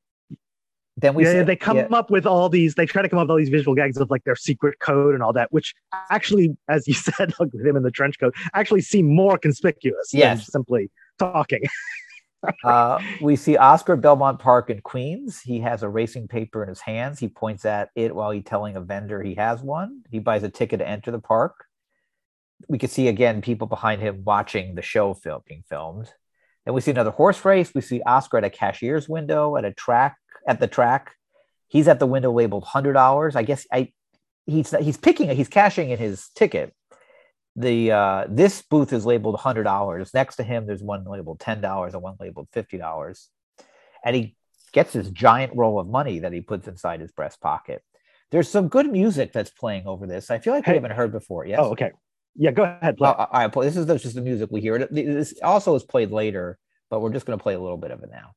[1.00, 2.74] Then we yeah, see, they come yeah, up with all these.
[2.74, 5.14] They try to come up with all these visual gags of like their secret code
[5.14, 5.76] and all that, which
[6.10, 10.10] actually, as you said, like with him in the trench coat, actually seem more conspicuous
[10.12, 10.40] Yes.
[10.48, 11.62] than simply talking.
[12.64, 15.42] uh, we see Oscar Belmont Park in Queens.
[15.42, 17.20] He has a racing paper in his hands.
[17.20, 20.04] He points at it while he's telling a vendor he has one.
[20.10, 21.66] He buys a ticket to enter the park.
[22.68, 26.12] We can see again people behind him watching the show film being filmed.
[26.66, 27.74] Then we see another horse race.
[27.74, 31.12] We see Oscar at a cashier's window at a track at the track.
[31.68, 33.36] He's at the window labeled hundred dollars.
[33.36, 33.92] I guess I
[34.46, 36.74] he's he's picking he's cashing in his ticket.
[37.60, 40.14] The uh, this booth is labeled hundred dollars.
[40.14, 43.30] Next to him, there's one labeled ten dollars and one labeled fifty dollars,
[44.06, 44.36] and he
[44.74, 47.82] gets this giant roll of money that he puts inside his breast pocket.
[48.30, 50.30] There's some good music that's playing over this.
[50.30, 51.48] I feel like we haven't heard before.
[51.48, 51.60] Yes.
[51.62, 51.92] Oh, okay.
[52.36, 52.98] Yeah, go ahead.
[52.98, 53.10] Play.
[53.10, 54.78] Oh, I, I, this is just the music we hear.
[54.92, 56.60] This also is played later,
[56.92, 58.36] but we're just going to play a little bit of it now.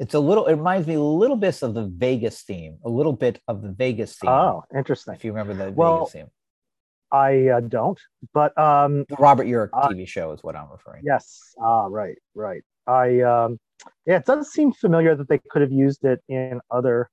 [0.00, 0.46] It's a little.
[0.46, 2.78] It reminds me a little bit of the Vegas theme.
[2.86, 4.30] A little bit of the Vegas theme.
[4.30, 5.12] oh, interesting.
[5.12, 6.30] if you remember the Well, Vegas theme,
[7.12, 8.00] I uh, don't,
[8.32, 11.02] but um, the Robert Urich uh, TV show is what I'm referring.
[11.04, 11.38] yes.
[11.60, 12.62] Ah, right, right.
[12.86, 13.58] I um,
[14.06, 17.10] yeah, it does seem familiar that they could have used it in other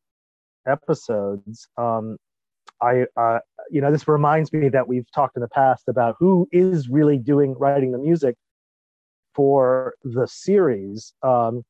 [0.65, 1.67] episodes.
[1.77, 2.15] Um,
[2.81, 6.47] I uh, you know, this reminds me that we've talked in the past about who
[6.53, 8.35] is really doing writing the music
[9.35, 11.13] for the series.
[11.21, 11.63] Um,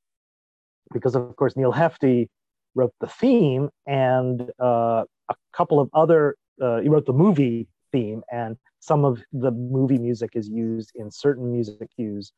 [0.94, 2.28] because of course Neal Hefti
[2.76, 8.24] wrote the theme and uh, a couple of other uh, he wrote the movie theme
[8.32, 12.32] and some of the movie music is used in certain music cues.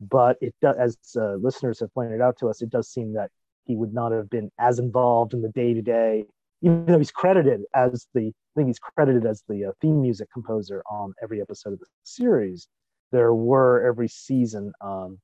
[0.00, 3.30] But it as uh, listeners have pointed out to us it does seem that
[3.64, 6.26] he would not have been as involved in the day-to-day
[6.62, 10.28] even though he's credited as the i think he's credited as the uh, theme music
[10.32, 12.68] composer on every episode of the series.
[13.12, 15.18] There were every season um,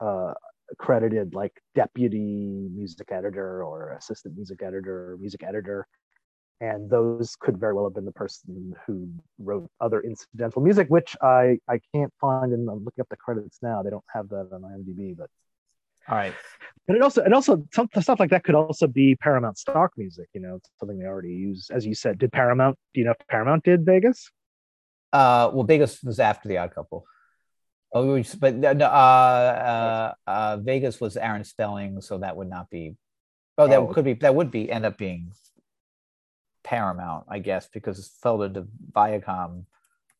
[0.00, 0.34] uh,
[0.78, 5.86] credited like deputy music editor or assistant music editor or music editor
[6.60, 9.08] and those could very well have been the person who
[9.38, 13.58] wrote other incidental music which i i can't find and i'm looking up the credits
[13.62, 15.28] now they don't have that on imdb but
[16.08, 16.34] All right.
[16.88, 20.28] and it also and also some stuff like that could also be paramount stock music
[20.34, 23.26] you know something they already use as you said did paramount do you know if
[23.28, 24.30] paramount did vegas
[25.12, 27.04] Uh, well, Vegas was after the Odd Couple.
[27.94, 32.96] Oh, but no, uh, uh, uh, Vegas was Aaron Spelling, so that would not be.
[33.58, 33.86] Oh, that Oh.
[33.86, 34.14] could be.
[34.14, 35.32] That would be end up being
[36.64, 39.64] Paramount, I guess, because it fell into Viacom.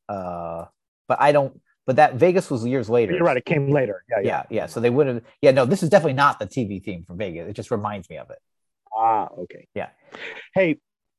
[0.09, 0.67] Uh,
[1.09, 1.61] but I don't.
[1.87, 3.13] But that Vegas was years later.
[3.15, 4.67] you're right it came later yeah yeah, Yeah, yeah.
[4.67, 5.23] So they would have.
[5.41, 7.49] Yeah, no, this is definitely not the TV theme from Vegas.
[7.49, 8.39] It just reminds me of it.
[8.97, 9.89] ah okay Yeah.
[10.55, 10.77] hey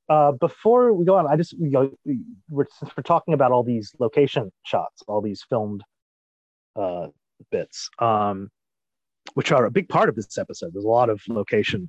[0.09, 1.91] uh before we go on i just you know,
[2.49, 5.81] we're since we're talking about all these location shots all these filmed
[6.75, 7.07] uh
[7.51, 8.49] bits um
[9.35, 11.87] which are a big part of this episode there's a lot of location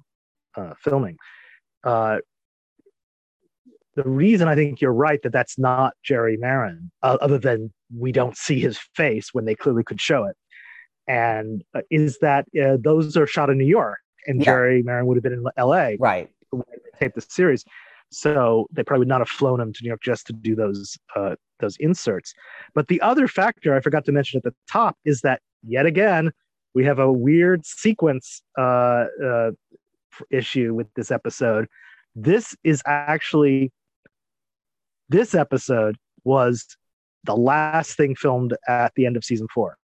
[0.57, 1.17] uh filming
[1.85, 2.19] uh
[3.97, 8.13] the reason i think you're right that that's not jerry maren uh, other than we
[8.13, 10.37] don't see his face when they clearly could show it
[11.07, 14.47] and uh, is that uh, those are shot in new york and Yeah.
[14.47, 16.31] jerry maren would have been in la Right.
[16.51, 17.65] when they taped the series.
[18.11, 20.97] So they probably would not have flown him to New York just to do those
[21.17, 22.35] uh, those inserts.
[22.75, 26.33] But the other factor I forgot to mention at the top is that yet again
[26.75, 29.51] we have a weird sequence uh, uh,
[30.31, 31.69] issue with this episode.
[32.15, 33.73] This is actually
[35.09, 36.67] this episode was
[37.25, 39.77] the last thing filmed at the end of season four.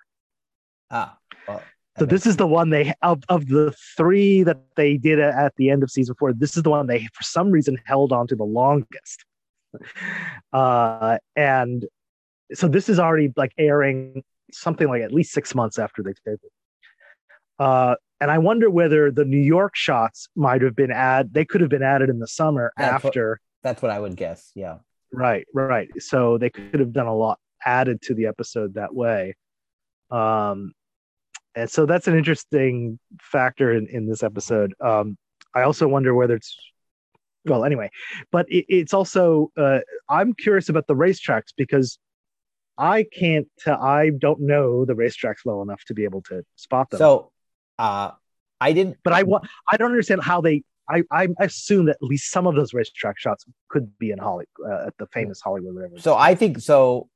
[0.91, 1.17] Ah.
[1.47, 1.63] Well,
[1.99, 5.71] So this is the one they of of the three that they did at the
[5.71, 6.33] end of season four.
[6.33, 9.25] This is the one they for some reason held on to the longest.
[10.53, 11.87] Uh, and
[12.53, 16.43] so this is already like airing something like at least six months after they taped
[16.45, 16.53] it.
[17.59, 21.61] Uh, and I wonder whether the New York shots might have been add they could
[21.61, 23.41] have been added in the summer That's what- after.
[23.63, 24.51] that's what I would guess.
[24.55, 24.79] Yeah.
[25.13, 25.89] Right, right.
[26.01, 29.35] So they could have done a lot added to the episode that way.
[30.11, 30.73] Um,
[31.55, 34.73] and so that's an interesting factor in, in this episode.
[34.81, 35.17] Um,
[35.55, 36.57] I also wonder whether it's
[37.45, 37.91] well, anyway,
[38.31, 41.99] but it, it's also uh, I'm curious about the racetracks because
[42.79, 43.49] I can't.
[43.67, 46.99] I don't know the racetracks well enough to be able to spot them.
[46.99, 47.33] So,
[47.79, 48.13] uh,
[48.61, 48.99] I didn't.
[49.05, 50.63] but I want I don't understand how they.
[50.89, 54.49] I, I assume that at least some of those racetrack shots could be in Hollywood
[54.69, 55.99] uh, at the famous Hollywood whatever.
[55.99, 57.09] So I think so.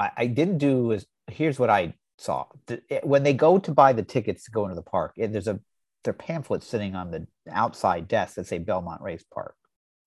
[0.00, 3.92] I, I didn't do is here's what I saw it- when they go to buy
[3.92, 5.12] the tickets to go into the park.
[5.16, 5.60] It, there's a
[6.04, 9.56] there are pamphlets sitting on the outside desk that say Belmont Race Park.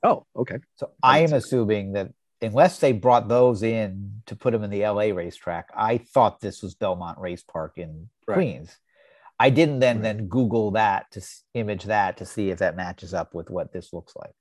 [0.03, 0.59] oh, okay.
[0.75, 4.69] So I I am assuming that unless they brought those in to put them in
[4.69, 8.35] the LA racetrack, I thought this was Belmont Race Park in Right.
[8.35, 8.77] Queens.
[9.39, 10.03] I didn't then Right.
[10.17, 11.21] then Google that to
[11.53, 14.33] image that to see if that matches up with what this looks like.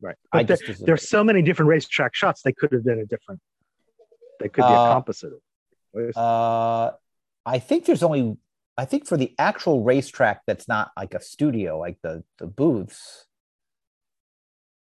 [0.00, 0.16] Right.
[0.32, 2.42] I But there, just there's so many different racetrack shots.
[2.42, 3.40] They could have been a different.
[4.40, 5.32] They could be Uh, a composite.
[6.16, 6.90] Uh,
[7.46, 8.36] I think there's only,
[8.76, 13.26] I think for the actual racetrack that's not like a studio, like the the booths.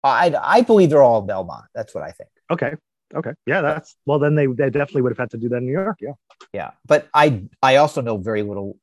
[0.03, 1.65] I I believe they're all Belmont.
[1.73, 2.29] That's what I think.
[2.51, 2.75] okay.
[3.15, 3.33] Okay.
[3.45, 4.19] Yeah, that's well.
[4.19, 5.97] Then they they definitely would have had to do that in New York.
[6.01, 6.13] Yeah.
[6.51, 8.77] Yeah, but I I also know very little.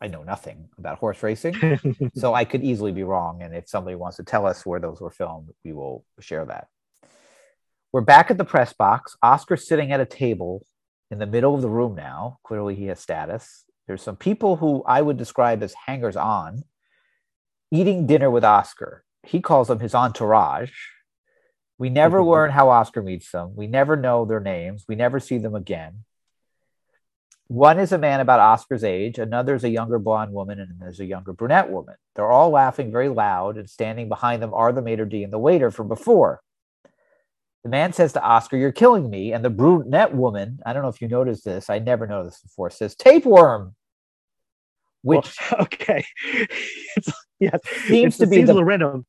[0.00, 1.56] I know nothing about horse racing,
[2.14, 3.42] so I could easily be wrong.
[3.42, 6.68] And if somebody wants to tell us where those were filmed, we will share that.
[7.92, 9.16] We're back at the press box.
[9.22, 10.64] Oscar's sitting at a table
[11.10, 12.38] in the middle of the room now.
[12.44, 13.63] Clearly, he has status.
[13.86, 16.64] There's some people who I would describe as hangers on
[17.70, 19.04] eating dinner with Oscar.
[19.22, 20.72] He calls them his entourage.
[21.76, 22.28] We never Mhm.
[22.28, 23.56] learn how Oscar meets them.
[23.56, 24.84] We never know their names.
[24.88, 26.04] We never see them again.
[27.48, 31.00] One is a man about Oscar's age, another is a younger blonde woman, and there's
[31.00, 31.96] a younger brunette woman.
[32.14, 35.38] They're all laughing very loud, and standing behind them are the maitre d and the
[35.38, 36.40] waiter from before.
[37.64, 39.32] The man says to Oscar, You're killing me.
[39.32, 42.50] And the brunette woman, I don't know if you noticed this, I never noticed this
[42.52, 43.74] before, says, Tapeworm,
[45.02, 46.04] which Well, okay.
[46.96, 47.58] it's, yes.
[47.86, 49.06] seems it's to be seasonal the random.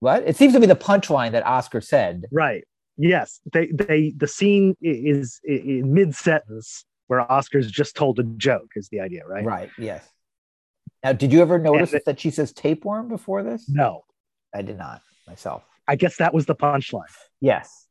[0.00, 0.24] what?
[0.26, 2.24] It seems to be the punchline that Oscar said.
[2.30, 2.64] Right.
[2.96, 3.40] Yes.
[3.52, 8.88] They they the scene is in mid sentence where Oscar's just told a joke is
[8.90, 9.44] the idea, right?
[9.44, 9.70] Right.
[9.78, 10.06] Yes.
[11.02, 13.68] Now, did you ever notice it- that she says tapeworm before this?
[13.68, 14.04] No.
[14.54, 15.64] I did not myself.
[15.86, 17.04] I guess that was the punchline.
[17.40, 17.86] Yes.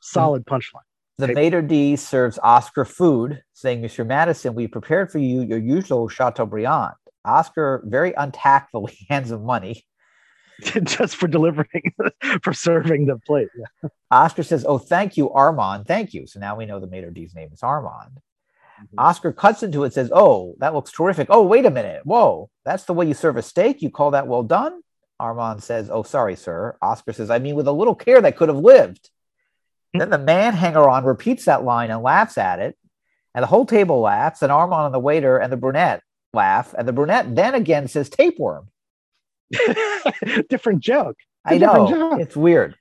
[0.00, 0.82] Solid punchline.
[1.18, 5.58] The Tape- maitre d serves Oscar food, saying, Monsieur Madison, we prepared for you your
[5.58, 6.94] usual Chateaubriand.
[7.24, 9.84] Oscar very untactfully hands him money.
[10.82, 11.94] just for delivering
[12.42, 13.48] for serving the plate.
[13.56, 13.90] Yeah.
[14.10, 15.86] Oscar says, Oh, thank you, Armand.
[15.86, 16.26] Thank you.
[16.26, 18.20] So now we know the maitre d's name is Armand.
[18.80, 18.98] Mm-hmm.
[18.98, 21.28] Oscar cuts into it, and says, "Oh, that looks terrific.
[21.30, 22.02] Oh, wait a minute.
[22.04, 23.82] Whoa, that's the way you serve a steak.
[23.82, 24.80] You call that well done?"
[25.20, 28.48] Armand says, "Oh, sorry, sir." Oscar says, "I mean, with a little care, that could
[28.48, 29.10] have lived."
[29.92, 30.00] Hmm.
[30.00, 32.76] then the man hanger on repeats that line and laughs at it,
[33.34, 36.02] and the whole table laughs, and Armand and the waiter and the brunette
[36.34, 38.68] laugh, and the brunette then again says tapeworm.
[40.50, 41.16] different joke.
[41.44, 42.20] I know joke.
[42.20, 42.74] it's weird.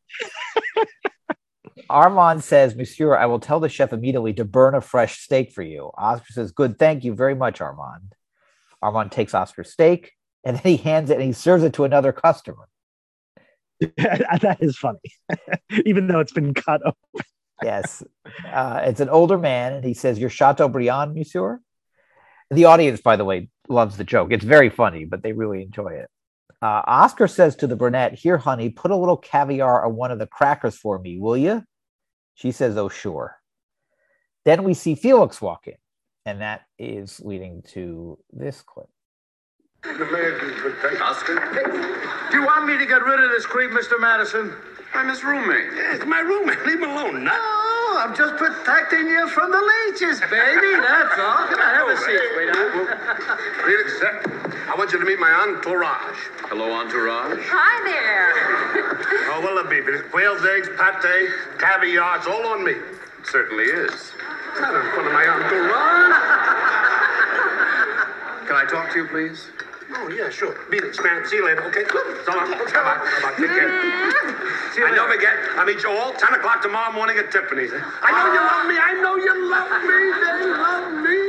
[1.89, 5.61] Armand says, Monsieur, I will tell the chef immediately to burn a fresh steak for
[5.61, 5.91] you.
[5.97, 8.13] Oscar says, Good, thank you very much, Armand.
[8.81, 12.11] Armand takes Oscar's steak and then he hands it and he serves it to another
[12.11, 12.67] customer.
[13.79, 14.99] that is funny,
[15.85, 16.81] even though it's been cut.
[16.85, 17.25] Open.
[17.63, 18.03] Yes.
[18.51, 21.59] Uh, it's an older man and he says, Your Chateaubriand, Monsieur?
[22.49, 24.31] The audience, by the way, loves the joke.
[24.31, 26.09] It's very funny, but they really enjoy it.
[26.61, 30.19] Uh, Oscar says to the brunette, Here, honey, put a little caviar on one of
[30.19, 31.63] the crackers for me, will you?
[32.35, 33.35] She says, Oh, sure.
[34.45, 35.75] Then we see Felix walk in,
[36.25, 38.87] and that is leading to this clip.
[39.95, 41.01] The man is good.
[41.01, 41.39] Oscar?
[42.29, 43.99] Do you want me to get rid of this creep, Mr.
[43.99, 44.53] Madison?
[44.93, 45.71] I'm his roommate.
[45.75, 46.65] Yeah, it's my roommate.
[46.65, 47.23] Leave him alone.
[47.23, 47.31] No.
[47.33, 50.75] Oh, no, I'm just protecting you from the leeches, baby.
[50.81, 51.47] That's all.
[51.47, 52.99] Can I have a seat, sweetheart?
[53.65, 53.89] Felix,
[54.67, 56.17] I want you to meet my entourage.
[56.49, 57.39] Hello, entourage.
[57.47, 58.97] Hi there.
[59.29, 59.81] Oh, what'll it be?
[60.09, 62.71] Quail's eggs, pate, caviar, it's all on me.
[62.71, 64.11] It certainly is.
[64.59, 66.15] Not in front of my entourage.
[68.47, 69.51] Can I talk to you, please?
[69.95, 70.53] Oh, yeah, sure.
[70.69, 71.25] Beat it, man.
[71.27, 71.85] See you later, okay?
[71.87, 71.95] So
[72.35, 72.51] long.
[72.51, 72.71] Bye-bye.
[72.73, 73.33] Bye-bye.
[73.39, 73.69] Take care.
[74.73, 75.15] See you don't later.
[75.15, 77.71] forget, I'll meet you all 10 o'clock tomorrow morning at Tiffany's.
[77.73, 78.77] I know you love me.
[78.77, 80.11] I know you love me.
[80.21, 81.23] They love me.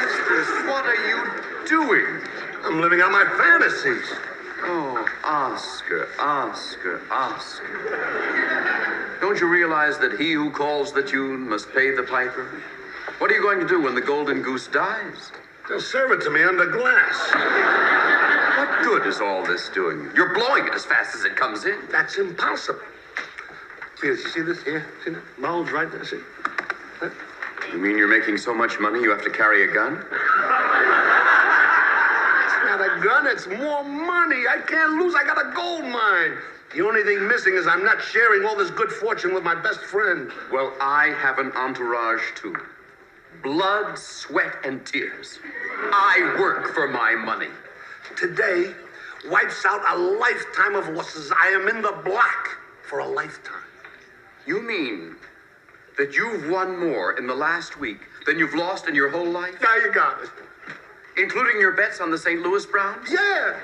[0.00, 1.20] Sisters, what are you
[1.68, 2.06] doing?
[2.64, 4.06] I'm living out my fantasies.
[4.66, 9.18] Oh, Oscar, Oscar, Oscar.
[9.20, 12.48] Don't you realize that he who calls the tune must pay the piper?
[13.18, 15.32] What are you going to do when the golden goose dies?
[15.68, 17.32] They'll serve it to me under glass.
[18.58, 20.10] What good is all this doing you?
[20.14, 21.78] You're blowing it as fast as it comes in.
[21.90, 22.80] That's impossible.
[23.98, 24.86] Felix, you see this here?
[25.04, 25.22] See that?
[25.38, 26.04] Mold's right there.
[26.04, 26.20] See?
[27.72, 29.94] You mean you're making so much money you have to carry a gun?
[29.94, 30.04] It's
[32.64, 34.44] not a gun, it's more money.
[34.46, 35.14] I can't lose.
[35.14, 36.36] I got a gold mine.
[36.74, 39.80] The only thing missing is I'm not sharing all this good fortune with my best
[39.80, 40.30] friend.
[40.52, 42.54] Well, I have an entourage too.
[43.42, 45.38] Blood, sweat, and tears.
[45.92, 47.50] I work for my money.
[48.16, 48.72] Today
[49.30, 51.32] wipes out a lifetime of losses.
[51.38, 52.48] I am in the black
[52.88, 53.62] for a lifetime.
[54.46, 55.16] You mean
[55.96, 59.54] that you've won more in the last week than you've lost in your whole life?
[59.62, 60.30] Now you got it.
[61.16, 62.42] Including your bets on the St.
[62.42, 63.08] Louis Browns?
[63.10, 63.54] Yeah.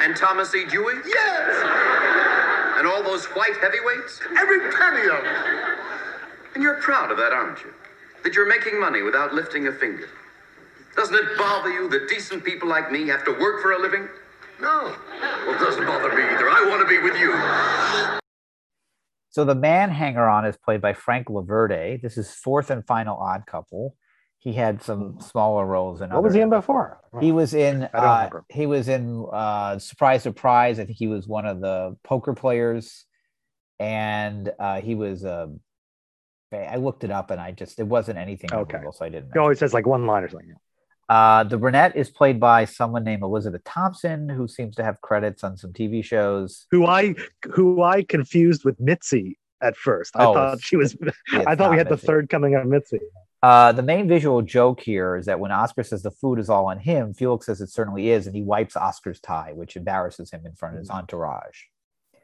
[0.00, 0.64] And Thomas E.
[0.66, 0.94] Dewey?
[1.06, 2.76] Yes.
[2.76, 4.20] And all those white heavyweights?
[4.38, 5.78] Every penny of it.
[6.54, 7.72] And you're proud of that, aren't you?
[8.26, 10.08] That you're making money without lifting a finger.
[10.96, 14.08] Doesn't it bother you that decent people like me have to work for a living?
[14.60, 14.92] No.
[15.46, 16.48] Well, it doesn't bother me either.
[16.50, 17.32] I want to be with you.
[19.30, 22.02] So the man hanger on is played by Frank Loverde.
[22.02, 23.94] This is fourth and final Odd Couple.
[24.38, 26.10] He had some smaller roles in.
[26.10, 26.98] What was he in before?
[27.20, 27.84] He was in.
[27.84, 28.44] I don't Uh, remember.
[28.50, 30.80] he was in uh, Surprise Surprise.
[30.80, 33.04] I think he was one of the poker players,
[33.78, 35.24] and uh, he was.
[36.64, 38.72] I looked it up, and I just it wasn't anything Okay.
[38.74, 39.30] memorable, so I didn't.
[39.32, 40.54] He always says like one line or something.
[41.08, 45.44] Uh, the brunette is played by someone named Elizabeth Thompson, who seems to have credits
[45.44, 46.66] on some TV shows.
[46.72, 47.14] Who I
[47.52, 50.16] who I confused with Mitzi at first.
[50.16, 50.96] I Oh, thought she was.
[51.32, 52.98] I thought we had the third coming of Mitzi.
[53.42, 56.66] Uh, the main visual joke here is that when Oscar says the food is all
[56.66, 60.44] on him, Felix says it certainly is, and he wipes Oscar's tie, which embarrasses him
[60.44, 61.56] in front of his entourage.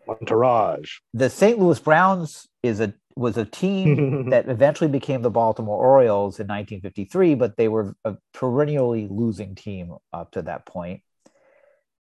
[0.09, 0.97] Entourage.
[1.15, 1.59] The St.
[1.59, 7.35] Louis Browns is a was a team that eventually became the Baltimore Orioles in 1953,
[7.35, 11.03] but they were a perennially losing team up to that point,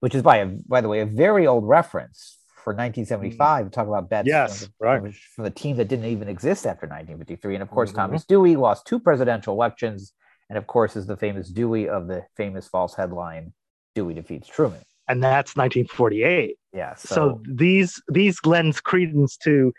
[0.01, 3.71] which is by a, by the way a very old reference for 1975.
[3.71, 5.15] Talk about bets Yes, from, right.
[5.35, 7.97] from a team that didn't even exist after 1953, and of course Mhm.
[7.97, 10.12] Thomas Dewey lost two presidential elections,
[10.49, 13.53] and of course is the famous Dewey of the famous false headline
[13.95, 14.81] Dewey defeats Truman.
[15.09, 16.59] and that's 1948.
[16.73, 19.73] Yeah, So, so, these these lends credence to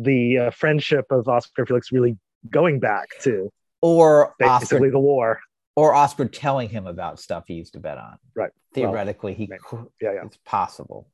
[0.00, 2.16] the uh, friendship of Oscar Felix really
[2.50, 3.50] going back to
[3.82, 5.40] or basically Oscar the war.
[5.76, 8.16] or Oscar telling him about stuff he used to bet on.
[8.34, 8.50] Right.
[8.74, 9.60] Theoretically, he maybe.
[10.00, 10.24] Yeah, yeah.
[10.26, 11.08] it's possible.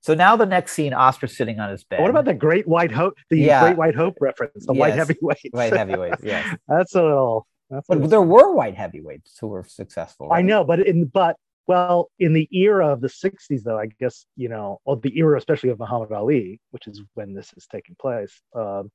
[0.00, 2.00] So now the next scene, Oscar sitting on his bed.
[2.00, 3.14] What about the Great White Hope?
[3.30, 3.62] The Yeah.
[3.64, 5.42] Great White Hope reference, the white Yes, heavyweights.
[5.50, 6.22] white heavyweights?
[6.22, 7.46] Yes, that's a little.
[7.70, 10.32] That's a but little there were white heavyweights who were successful.
[10.32, 11.36] I know, but in but
[11.66, 15.38] well, in the era of the '60s, though, I guess you know, or the era
[15.38, 18.40] especially of Muhammad Ali, which is when this is taking place.
[18.54, 18.90] Um,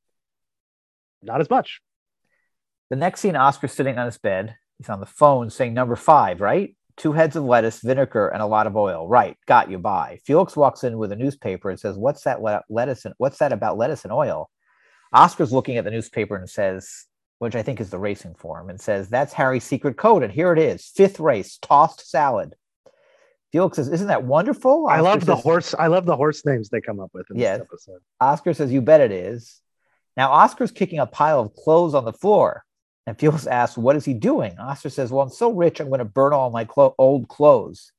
[1.21, 1.81] not as much.
[2.89, 4.55] The next scene, Oscar's sitting on his bed.
[4.77, 6.75] He's on the phone saying number five, right?
[6.97, 9.07] Two heads of lettuce, vinegar, and a lot of oil.
[9.07, 9.37] Right.
[9.47, 9.77] Got you.
[9.79, 10.19] by.
[10.25, 13.53] Felix walks in with a newspaper and says, What's that le- lettuce and what's that
[13.53, 14.49] about lettuce and oil?
[15.13, 17.05] Oscar's looking at the newspaper and says,
[17.39, 20.23] which I think is the racing form, and says, That's Harry's secret code.
[20.23, 20.91] And here it is.
[20.95, 22.55] Fifth race, tossed salad.
[23.51, 24.87] Felix says, Isn't that wonderful?
[24.87, 25.75] I love the says- horse.
[25.77, 27.59] I love the horse names they come up with in Yes.
[27.59, 28.01] this episode.
[28.19, 29.61] Oscar says, You bet it is.
[30.17, 32.63] Now, Oscar's kicking a pile of clothes on the floor.
[33.07, 34.57] And Felix asks, What is he doing?
[34.59, 37.91] Oscar says, Well, I'm so rich, I'm going to burn all my clo- old clothes.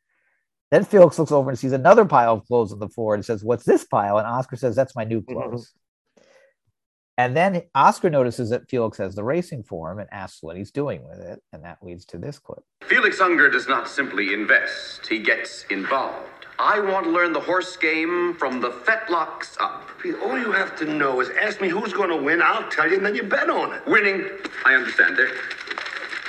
[0.70, 3.44] Then Felix looks over and sees another pile of clothes on the floor and says,
[3.44, 4.18] What's this pile?
[4.18, 5.32] And Oscar says, That's my new mm-hmm.
[5.32, 5.72] clothes.
[7.18, 11.06] And then Oscar notices that Felix has the racing form and asks what he's doing
[11.06, 11.42] with it.
[11.52, 12.64] And that leads to this clip.
[12.82, 16.28] Felix Unger does not simply invest, he gets involved.
[16.58, 19.88] I want to learn the horse game from the fetlocks up.
[20.00, 22.40] Pete, all you have to know is ask me who's going to win.
[22.40, 23.86] I'll tell you, and then you bet on it.
[23.86, 24.28] Winning,
[24.64, 25.16] I understand.
[25.16, 25.30] They're,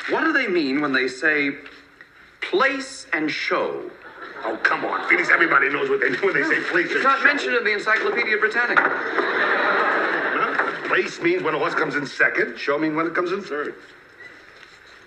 [0.09, 1.51] what do they mean when they say
[2.41, 3.89] place and show?
[4.43, 5.29] Oh, come on, Felix.
[5.29, 6.86] Everybody knows what they do when they say place.
[6.86, 7.09] It's and show.
[7.09, 9.62] It's not mentioned in the Encyclopedia Britannica.
[10.94, 12.58] No, Place means when a horse comes in second.
[12.58, 13.76] Show means when it comes in third.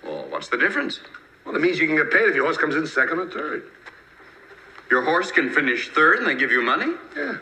[0.03, 0.99] Well, what's the difference?
[1.45, 3.63] Well, it means you can get paid if your horse comes in second or third.
[4.91, 6.93] Your horse can finish third and they give you money?
[7.15, 7.37] Yeah.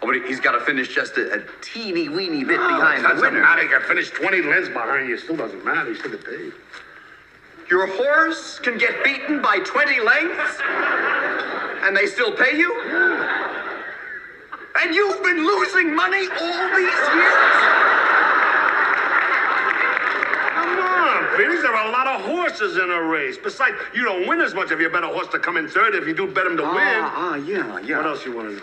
[0.00, 3.08] Oh, but he's got to finish just a, a teeny weeny bit Oh, behind the
[3.08, 3.20] winner.
[3.20, 3.62] doesn't matter.
[3.64, 5.16] You can finish 20 lengths behind you.
[5.18, 5.88] Still doesn't matter.
[5.90, 6.52] You still get paid.
[7.70, 10.58] Your horse can get beaten by 20 lengths
[11.82, 12.72] and they still pay you?
[14.80, 17.58] And you've been losing money all these years?
[20.54, 21.62] Come on, Felix.
[21.62, 23.36] There are a lot of horses in a race.
[23.36, 25.94] Besides, you don't win as much if you bet a horse to come in third.
[25.96, 26.72] If you do bet him to win.
[26.74, 27.96] Ah, ah, yeah, yeah.
[27.96, 28.62] What else you want to know?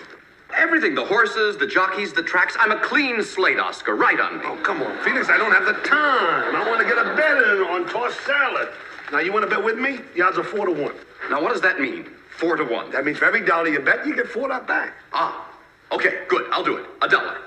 [0.55, 2.55] Everything the horses, the jockeys, the tracks.
[2.59, 3.95] I'm a clean slate, Oscar.
[3.97, 4.43] Right on me.
[4.45, 5.27] Oh, come on, Felix.
[5.27, 6.55] I don't have the time.
[6.55, 8.69] I want to get a bet in on tossed salad.
[9.11, 9.99] Now, you want to bet with me?
[10.15, 10.93] The odds are four to one.
[11.29, 12.09] Now, what does that mean?
[12.29, 12.89] Four to one.
[12.91, 14.93] That means for every dollar you bet, you get four dollars back.
[15.11, 15.51] Ah,
[15.91, 16.47] okay, good.
[16.51, 16.85] I'll do it.
[17.01, 17.37] A dollar.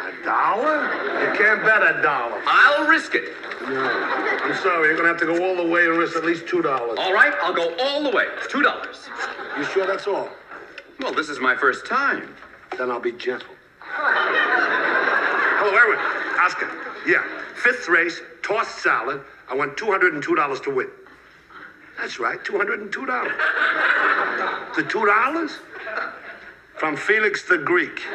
[0.00, 0.84] A dollar?
[1.20, 2.42] You can't bet a dollar.
[2.46, 3.32] I'll risk it.
[3.62, 3.84] No.
[4.42, 4.88] I'm sorry.
[4.88, 6.98] You're going to have to go all the way and risk at least two dollars.
[6.98, 8.26] All right, I'll go all the way.
[8.48, 9.08] Two dollars.
[9.56, 10.28] You sure that's all?
[11.00, 12.34] Well, this is my first time.
[12.76, 13.54] Then I'll be gentle.
[13.80, 15.98] Hello, Irwin.
[16.40, 16.70] Oscar.
[17.06, 17.24] Yeah.
[17.54, 19.22] Fifth race, tossed salad.
[19.48, 20.88] I want $202 to win.
[21.98, 23.32] That's right, $202.
[24.74, 25.50] The $2?
[26.76, 28.02] From Felix the Greek.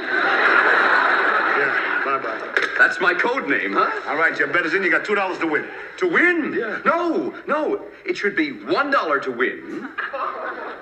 [1.59, 2.55] Yeah, bye bye.
[2.77, 3.91] That's my code name, huh?
[4.09, 4.81] All right, your bet is in.
[4.81, 5.65] You got $2 to win.
[5.97, 6.53] To win?
[6.57, 6.79] Yeah.
[6.85, 7.85] No, no.
[8.05, 9.89] It should be one dollar to win,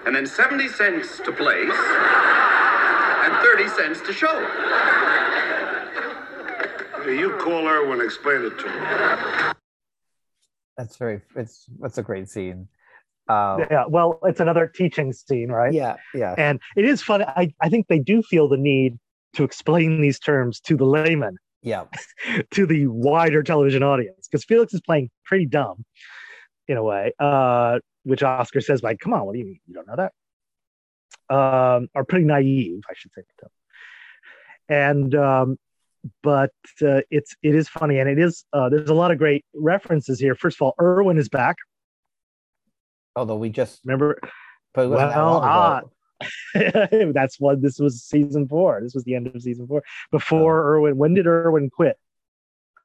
[0.05, 1.71] and then seventy cents to place,
[3.23, 4.37] and thirty cents to show.
[7.07, 9.55] You call Irwin, explain it to him.
[10.77, 12.67] That's very, it's, that's a great scene.
[13.29, 13.85] Um, Yeah.
[13.87, 15.73] Well, it's another teaching scene, right?
[15.73, 16.35] yeah, yeah.
[16.37, 17.25] And it is funny.
[17.25, 18.97] I, I think they do feel the need
[19.33, 21.85] to explain these terms to the layman, Yeah.
[22.51, 25.83] to the wider television audience, because Felix is playing pretty dumb
[26.67, 29.59] in a way, uh, which Oscar says, like, come on, what do you mean?
[29.67, 30.13] You don't know that?
[31.33, 33.21] Um, or pretty naive, I should say.
[34.69, 35.57] And, um,
[36.23, 36.51] but
[36.81, 40.19] uh, it's it is funny and it is uh, there's a lot of great references
[40.19, 40.35] here.
[40.35, 41.57] First of all, Irwin is back.
[43.17, 44.19] Although we just, Remember,
[44.73, 45.81] but wasn't that Well, ah,
[47.13, 48.79] that's what this was season four.
[48.81, 49.83] This was the end of season four.
[50.11, 51.97] Before Irwin, when did Irwin quit?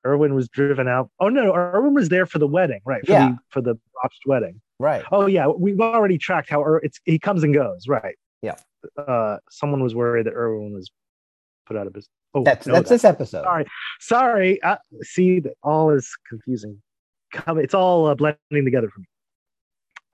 [0.04, 1.10] Irwin was driven out.
[1.20, 3.04] Oh no, Irwin was there for the wedding, right?
[3.06, 3.28] For Yeah.
[3.28, 4.60] the for the botched wedding.
[4.78, 5.04] right.
[5.12, 8.16] Oh yeah, we've already tracked how Ir- it's he comes and goes, right?
[8.42, 8.56] Yeah.
[8.98, 10.90] Uh, someone was worried that Irwin was
[11.66, 12.10] put out of business.
[12.34, 13.42] Oh, That's, no, that's this episode.
[13.44, 13.66] Sorry,
[14.00, 14.62] sorry.
[14.62, 16.80] Uh, see, that all is confusing.
[17.32, 19.06] Come, it's all uh, blending together for me.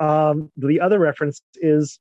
[0.00, 1.98] Um, the other reference is,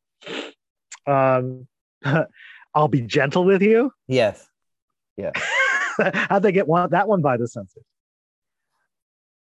[1.05, 1.67] um,
[2.73, 4.47] "I'll be gentle with you." Yes.
[5.19, 5.31] Yeah.
[6.29, 7.83] How'd they get one that one by the censors?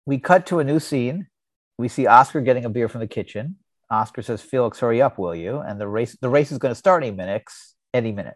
[0.05, 1.27] we cut to a new scene.
[1.77, 3.57] We see Oscar getting a beer from the kitchen.
[3.89, 6.75] Oscar says, "Felix, hurry up, will you?" And the race the race is going to
[6.77, 7.75] start any minutes.
[7.93, 8.35] Any minute.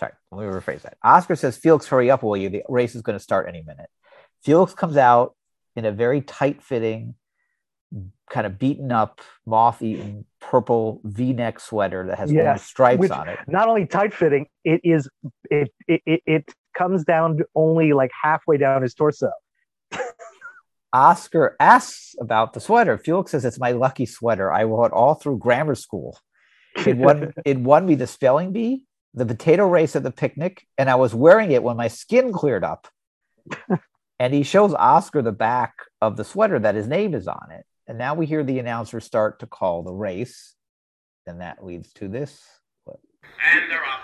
[0.00, 0.96] Sorry, let me rephrase that.
[1.02, 3.88] Oscar says, "Felix, hurry up, will you?" The race is going to start any minute.
[4.42, 5.34] Felix comes out
[5.74, 7.14] in a very tight-fitting,
[8.30, 13.38] kind of beaten up, moth-eaten purple V-neck sweater that has orange stripes which- on it.
[13.46, 15.08] Not only tight fitting, it is
[15.50, 19.30] it, it it it comes down only like halfway down his torso.
[20.92, 22.96] Oscar asks about the sweater.
[22.96, 24.52] Felix says, "It's my lucky sweater.
[24.52, 26.18] I wore it all through grammar school.
[26.86, 27.32] It won.
[27.44, 31.14] it won me the spelling bee, the potato race at the picnic, and I was
[31.14, 32.88] wearing it when my skin cleared up."
[34.18, 37.66] And he shows Oscar the back of the sweater that his name is on it.
[37.86, 40.54] And now we hear the announcer start to call the race.
[41.26, 42.42] And that leads to this.
[42.86, 44.02] And they're off.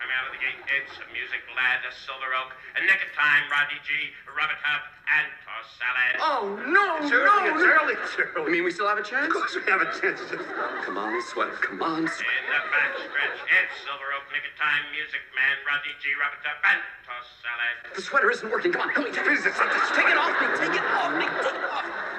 [0.00, 0.56] Come out of the gate.
[0.64, 3.92] It's a music lad, a silver oak, a nick of time, Rodney G,
[4.32, 6.16] rubber tub, and toss salad.
[6.20, 7.20] Oh, no, It's no,
[7.52, 7.68] it's no.
[7.68, 7.94] early.
[8.00, 8.50] It's I early.
[8.52, 9.28] mean, we still have a chance?
[9.28, 10.20] Of course we have a chance.
[10.88, 11.52] Come on, sweater.
[11.60, 12.24] Come on, sweater.
[12.28, 16.40] In the back stretch, it's silver oak, nick of time, music man, Rodney G, rubber
[16.40, 17.92] tub, and toss salad.
[17.94, 18.72] The sweater isn't working.
[18.72, 19.12] Come on, help me.
[19.12, 20.48] Take it Take it off me.
[20.56, 21.26] Take it off me.
[21.44, 22.13] Take it off.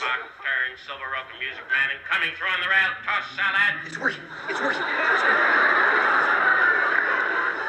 [0.00, 3.84] And at turn, silver oak, music man, and coming through on the rail, toss salad.
[3.84, 4.24] It's working.
[4.48, 4.80] It's working.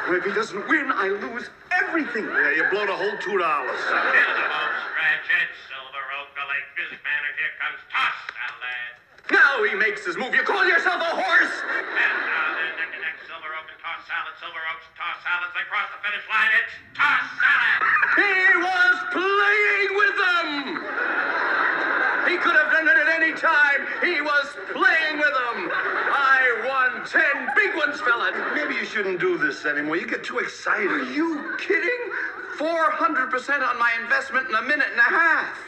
[0.08, 2.24] Well, if he doesn't win, I lose everything.
[2.24, 3.76] Yeah, you blow the whole two dollars.
[3.76, 8.16] Into the home stretch, it's silver oak, the late music man, and here comes toss
[8.32, 8.96] salad.
[9.28, 10.32] Now he makes his move.
[10.32, 11.54] You call yourself a horse?
[11.68, 15.52] And now then, neck to neck, silver oak and toss salad, silver oaks, toss salads,
[15.52, 17.80] they cross the finish line, it's toss salad.
[18.16, 20.56] He was playing with them.
[22.28, 23.86] He could have done it at any time.
[24.00, 25.70] He was playing with them.
[25.72, 28.32] I won ten big ones, fella.
[28.54, 29.96] Maybe you shouldn't do this anymore.
[29.96, 30.90] You get too excited.
[30.90, 32.12] Are you kidding?
[32.58, 35.58] 400% on my investment in a minute and a half.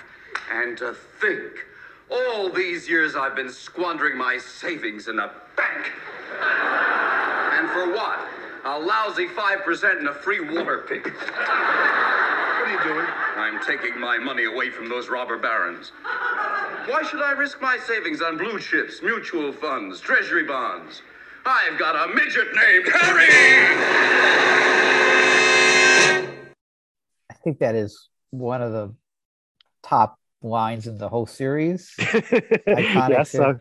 [0.53, 1.67] And to think,
[2.11, 5.93] all these years I've been squandering my savings in a bank.
[6.41, 8.29] And for what?
[8.65, 11.05] A lousy 5% in a free water pig.
[11.05, 13.24] What are you doing?
[13.55, 15.93] I'm taking my money away from those robber barons.
[16.87, 21.03] Why should I risk my savings on blue chips, mutual funds, treasury bonds?
[21.47, 23.29] I've got a midget named Harry!
[27.31, 28.93] I think that is one of the
[29.85, 31.95] top lines in the whole series.
[32.01, 33.43] Iconic yes, too.
[33.43, 33.55] uh,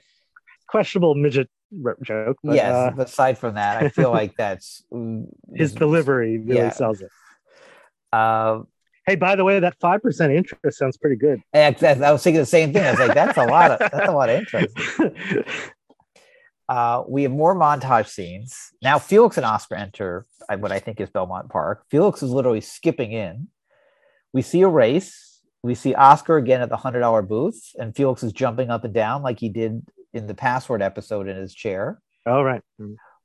[0.67, 1.49] questionable midget
[1.85, 2.37] r- joke.
[2.43, 4.83] But, yes, uh, aside from that, I feel like that's
[5.53, 6.69] his delivery really Yeah.
[6.71, 7.11] sells it.
[8.11, 8.61] Uh,
[9.05, 11.41] Hey, by the way, that five percent interest sounds pretty good.
[11.53, 12.83] I, I was thinking the same thing.
[12.83, 14.75] I was like, that's a lot of that's a lot of interest.
[16.69, 18.97] Uh, we have more montage scenes now.
[18.97, 21.83] Felix and Oscar enter uh, what I think is Belmont Park.
[21.89, 23.49] Felix is literally skipping in.
[24.31, 25.41] We see a race.
[25.61, 28.93] We see Oscar again at the hundred dollar booth, and Felix is jumping up and
[28.93, 32.01] down like he did in the password episode in his chair.
[32.25, 32.61] All right.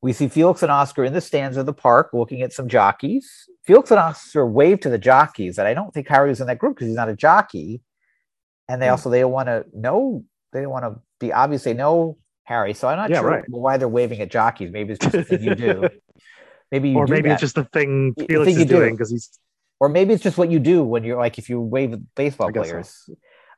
[0.01, 3.49] We see Felix and Oscar in the stands of the park looking at some jockeys.
[3.69, 6.59] Felix and Oscar wave to the jockeys, and I don't think Harry was in that
[6.59, 7.83] group because he's not a jockey.
[8.67, 8.93] And they Hmm.
[8.93, 12.73] also they don't want to know they don't want to be obvious they know Harry.
[12.73, 13.45] So I'm not Yeah, sure right.
[13.49, 14.71] why they're waving at jockeys.
[14.73, 15.89] Maybe it's just thing you do.
[16.73, 17.35] Maybe you or do maybe that.
[17.35, 19.39] it's just the thing Felix thing is doing because he's
[19.81, 22.51] or maybe it's just what you do when you're like if you wave at baseball
[22.51, 22.73] guess so.
[22.73, 23.11] players.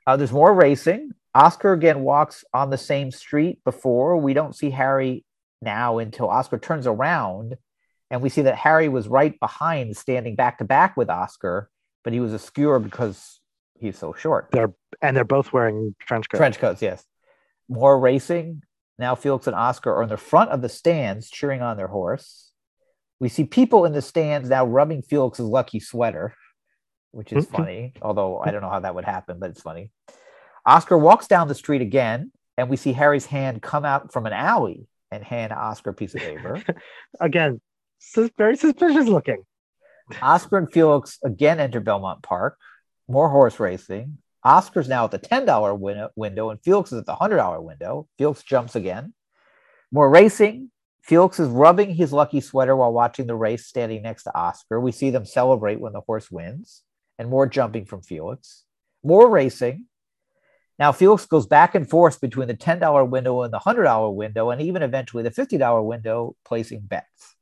[0.06, 1.12] Uh, there's more racing.
[1.34, 4.16] Oscar again walks on the same street before.
[4.16, 5.24] We don't see Harry
[5.62, 7.56] now until Oscar turns around,
[8.10, 11.70] and we see that Harry was right behind, standing back to back with Oscar,
[12.04, 13.40] but he was obscure because
[13.78, 14.48] he's so short.
[14.52, 16.38] they're and they're both wearing trench coats.
[16.38, 17.04] Trench coats, yes.
[17.68, 18.62] More racing.
[18.98, 22.50] Now Felix and Oscar are in the front of the stands cheering on their horse.
[23.18, 26.34] We see people in the stands now rubbing Felix's lucky sweater,
[27.12, 27.50] which is Mhm.
[27.56, 29.90] funny, although I don't know how that would happen, but it's funny.
[30.66, 34.32] Oscar walks down the street again, and we see Harry's hand come out from an
[34.34, 36.62] alley and hand Oscar a piece of paper.
[37.20, 37.60] Again,
[38.36, 39.44] very suspicious looking.
[40.22, 42.58] Oscar and Felix again enter Belmont Park.
[43.08, 44.18] More horse racing.
[44.44, 48.08] Oscar's now at the $10 win- window and Felix is at the $100 window.
[48.18, 49.12] Felix jumps again.
[49.92, 50.70] More racing.
[51.02, 54.80] Felix is rubbing his lucky sweater while watching the race, standing next to Oscar.
[54.80, 56.82] We see them celebrate when the horse wins,
[57.18, 58.64] and more jumping from Felix.
[59.02, 59.86] More racing.
[60.78, 64.62] Now, Felix goes back and forth between the $10 window and the $100 window, and
[64.62, 67.34] even eventually the $50 window, placing bets.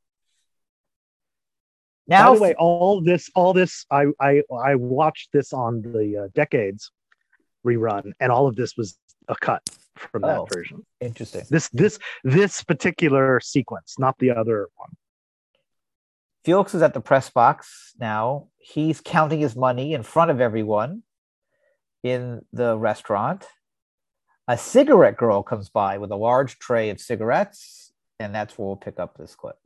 [2.09, 6.23] Now, By the way, all this, all this, I I I watched this on the
[6.25, 6.91] uh, decades
[7.65, 8.97] rerun, and all of this was
[9.27, 9.61] a cut
[9.95, 10.47] from that Oh.
[10.51, 10.85] version.
[10.99, 11.43] interesting.
[11.49, 14.91] This this this particular sequence, not the other one.
[16.43, 18.47] Felix is at the press box now.
[18.57, 21.03] He's counting his money in front of everyone
[22.01, 23.45] in the restaurant.
[24.47, 28.77] A cigarette girl comes by with a large tray of cigarettes, and that's where we'll
[28.77, 29.57] pick up this clip.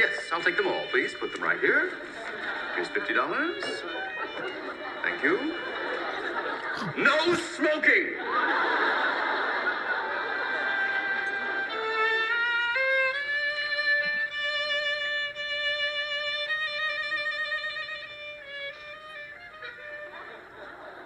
[0.00, 1.12] Yes, I'll take them all, please.
[1.12, 1.92] Put them right here.
[2.74, 3.62] Here's fifty dollars.
[5.02, 5.54] Thank you.
[6.96, 8.14] No smoking.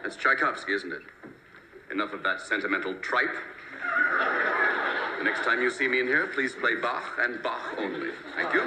[0.05, 1.03] That's Tchaikovsky, isn't it?
[1.91, 3.35] Enough of that sentimental tripe.
[5.25, 8.11] Next time you see me in here, please play Bach and Bach only.
[8.37, 8.61] Thank you.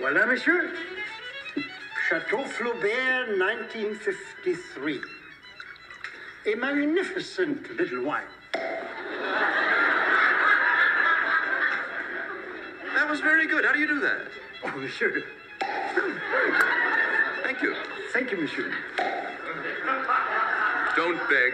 [0.00, 0.72] Voilà, monsieur.
[2.08, 5.00] Chateau Flaubert, 1953.
[6.46, 8.24] A magnificent little wine.
[12.96, 13.64] that was very good.
[13.64, 14.26] How do you do that?
[14.64, 15.22] Oh, monsieur.
[18.18, 18.38] Thank you.
[18.38, 18.74] Monsieur.
[20.96, 21.52] Don't beg.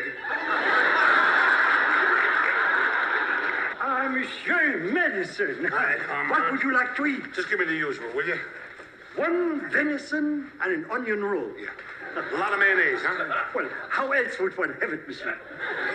[3.82, 5.68] Ah, monsieur, medicine.
[5.70, 6.52] Hi, come what on.
[6.52, 7.34] would you like to eat?
[7.34, 8.38] Just give me the usual, will you?
[9.16, 11.50] One venison and an onion roll.
[11.60, 11.68] Yeah.
[12.16, 13.44] A lot of mayonnaise, huh?
[13.54, 15.38] Well, how else would one have it, monsieur?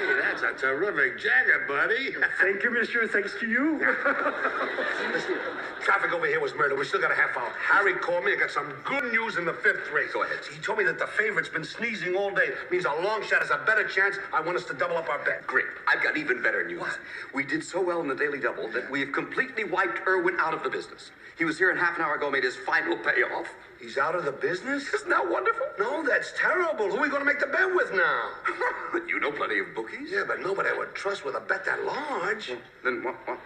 [0.09, 2.15] Hey, that's a terrific jacket, buddy.
[2.41, 3.07] Thank you, monsieur.
[3.07, 3.77] Thanks to you.
[5.13, 5.37] Listen,
[5.81, 6.75] traffic over here was murder.
[6.75, 7.51] We still got a half hour.
[7.61, 8.33] Harry called me.
[8.33, 10.11] I got some good news in the fifth race.
[10.11, 10.39] Go ahead.
[10.51, 12.49] He told me that the favorite's been sneezing all day.
[12.71, 14.15] Means a long shot has a better chance.
[14.33, 15.45] I want us to double up our bet.
[15.45, 15.65] Great.
[15.87, 16.79] I've got even better news.
[16.79, 16.97] What?
[17.35, 20.55] We did so well in the Daily Double that we have completely wiped Irwin out
[20.55, 21.11] of the business.
[21.37, 23.47] He was here and half an hour ago made his final payoff.
[23.79, 24.93] He's out of the business?
[24.93, 25.67] Isn't that wonderful?
[25.77, 26.89] No, that's terrible.
[26.89, 28.29] Who are we going to make the bet with now?
[29.07, 29.98] you know plenty of bookies.
[30.07, 32.51] Yeah, but nobody I would trust with a bet that large.
[32.83, 33.15] Then what?
[33.25, 33.39] what?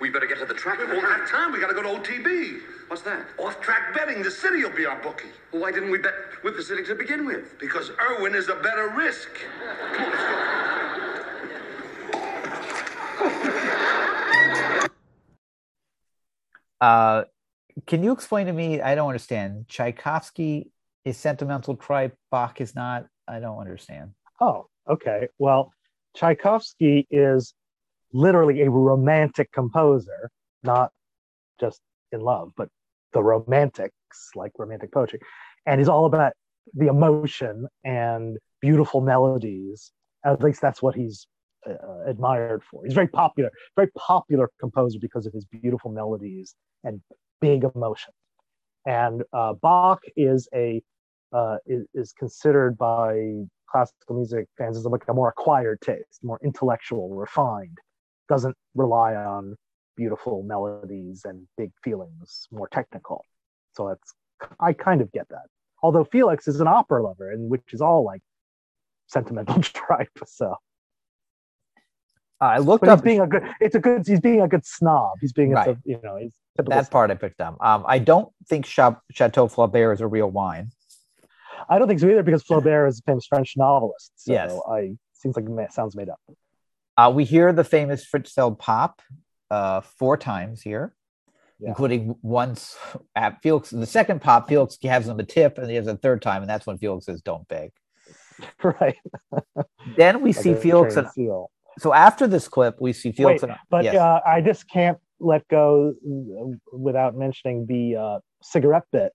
[0.00, 0.78] We better get to the track.
[0.78, 1.52] We won't have time.
[1.52, 2.60] We got to go to OTB.
[2.88, 3.26] What's that?
[3.38, 4.22] Off-track betting.
[4.22, 5.28] The city will be our bookie.
[5.52, 7.58] Well, why didn't we bet with the city to begin with?
[7.58, 9.28] Because Irwin is a better risk.
[9.92, 10.60] Come on, let's go.
[16.80, 17.24] Uh,
[17.86, 18.80] can you explain to me?
[18.80, 19.68] I don't understand.
[19.68, 20.70] Tchaikovsky
[21.04, 22.16] is sentimental tripe.
[22.30, 23.06] Bach is not.
[23.28, 24.12] I don't understand.
[24.40, 25.28] Oh, okay.
[25.38, 25.72] Well,
[26.16, 27.54] Tchaikovsky is
[28.12, 30.30] literally a romantic composer,
[30.62, 30.90] not
[31.60, 31.80] just
[32.12, 32.68] in love, but
[33.12, 35.20] the romantics, like romantic poetry.
[35.66, 36.32] And he's all about
[36.74, 39.92] the emotion and beautiful melodies.
[40.24, 41.26] At least that's what he's
[41.68, 42.84] uh, admired for.
[42.84, 46.54] He's very popular, very popular composer because of his beautiful melodies
[46.84, 47.00] and
[47.40, 48.12] big emotion.
[48.86, 50.82] And uh, Bach is a
[51.32, 56.40] uh, is, is considered by classical music fans as like a more acquired taste, more
[56.42, 57.78] intellectual, refined.
[58.28, 59.56] Doesn't rely on
[59.96, 63.24] beautiful melodies and big feelings, more technical.
[63.72, 64.14] So that's
[64.58, 65.46] I kind of get that.
[65.82, 68.22] Although Felix is an opera lover, and which is all like
[69.06, 70.10] sentimental tripe.
[70.26, 70.56] So
[72.40, 73.44] I looked but up he's being a good.
[73.60, 74.06] It's a good.
[74.06, 75.18] He's being a good snob.
[75.20, 75.68] He's being Right.
[75.68, 76.16] a, you know.
[76.16, 76.90] He's that snob.
[76.90, 77.10] part.
[77.10, 77.56] I picked up.
[77.60, 78.98] Um, I don't think Chateau
[79.48, 80.70] Flaubert is a real wine.
[81.68, 84.12] I don't think so either because Flaubert is a famous French novelist.
[84.16, 84.58] So Yes.
[84.70, 86.20] I seems like it sounds made up.
[86.96, 89.00] Uh, we hear the famous Fritz Feld pop
[89.50, 90.94] uh, four times here,
[91.58, 91.68] Yeah.
[91.70, 92.76] including once
[93.14, 93.70] at Felix.
[93.70, 96.50] The second pop, Felix gives him a tip, and he has a third time, and
[96.50, 97.70] that's when Felix says, "Don't beg."
[98.62, 98.96] right.
[99.96, 100.96] Then we Like see Felix.
[100.96, 101.50] And, seal.
[101.78, 103.42] so after this clip, we see Felix.
[103.42, 103.96] Wait, and, but yes.
[103.96, 105.94] uh, I just can't let go
[106.72, 109.12] without mentioning the uh, cigarette bit.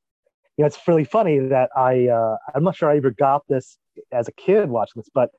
[0.58, 3.78] You know, it's really funny that I uh, I'm not sure I ever got this
[4.12, 5.32] as a kid watching this, but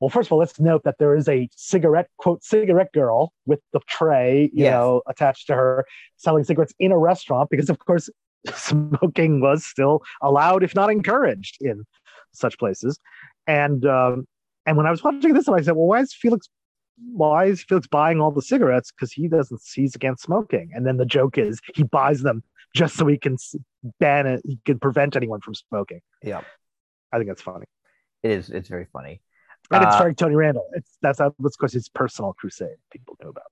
[0.00, 3.60] well, first of all, let's note that there is a cigarette quote cigarette girl with
[3.72, 4.72] the tray, you Yes.
[4.72, 8.10] know, attached to her, selling cigarettes in a restaurant because, of course,
[8.54, 11.84] smoking was still allowed, if not encouraged, in
[12.32, 12.98] such places.
[13.46, 14.26] And um,
[14.66, 16.48] and when I was watching this, I said, well, why is Felix
[17.12, 18.92] why is Felix buying all the cigarettes?
[18.92, 20.70] Because he doesn't, he's against smoking.
[20.74, 22.42] And then the joke is he buys them
[22.74, 23.36] just so he can
[24.00, 26.00] ban it, he can prevent anyone from smoking.
[26.22, 26.40] yeah,
[27.12, 27.66] I think that's funny.
[28.22, 28.50] it is.
[28.50, 29.20] It's very funny.
[29.70, 30.68] And it's Uh, very Tony Randall.
[30.74, 33.44] It's that's of course his personal crusade people know about.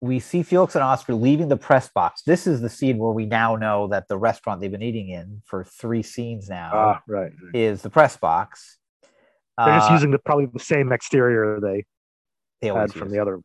[0.00, 2.22] we see Felix and Oscar leaving the press box.
[2.22, 5.42] This is the scene where we now know that the restaurant they've been eating in
[5.44, 7.32] for three scenes now Ah, right.
[7.42, 7.54] right.
[7.54, 8.78] is the press box.
[9.58, 11.84] They're just Uh, using the probably the same exterior they
[12.62, 13.12] they had from use.
[13.12, 13.40] the other.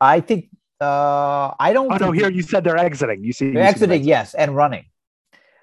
[0.00, 0.50] I think.
[0.80, 1.90] Uh, I don't.
[1.92, 3.24] Oh no, here you said they're exiting.
[3.24, 4.06] You see, They're exiting, exit.
[4.08, 4.84] yes, and running.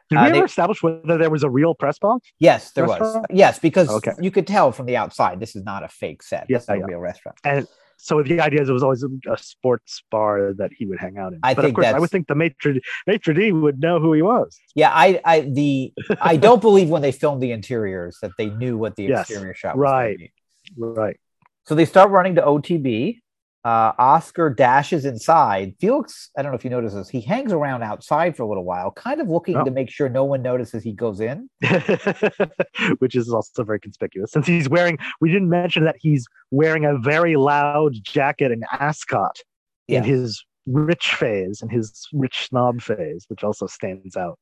[0.09, 2.27] Did Uh, we they- ever establish whether there was a real press box?
[2.39, 3.17] Yes, there was.
[3.29, 4.11] Yes, because Okay.
[4.19, 6.45] you could tell from the outside this is not a fake set.
[6.49, 6.85] Yeah, This is a yeah.
[6.85, 7.37] real restaurant.
[7.43, 10.99] And so the idea is it was always a, a sports bar that he would
[10.99, 11.39] hang out in.
[11.43, 14.11] I but think of course, I would think the maitre maitre d would know who
[14.13, 14.59] he was.
[14.75, 18.77] Yeah, I, I, the, I don't believe when they filmed the interiors that they knew
[18.77, 19.83] what the Yes, exterior shot was.
[19.83, 20.31] right.
[20.77, 21.17] Right.
[21.65, 23.19] So they start running to OTB.
[23.65, 25.73] Uh, Oscar dashes inside.
[25.79, 28.65] Felix, I don't know if you notice this, he hangs around outside for a little
[28.65, 29.63] while, kind of looking Oh.
[29.63, 31.49] to make sure no one notices he goes in.
[32.99, 34.97] Which is also very conspicuous since he's wearing.
[35.21, 39.37] We didn't mention that he's wearing a very loud jacket and ascot
[39.87, 39.99] Yeah.
[39.99, 44.39] in his rich phase, and his rich snob phase, which also stands out.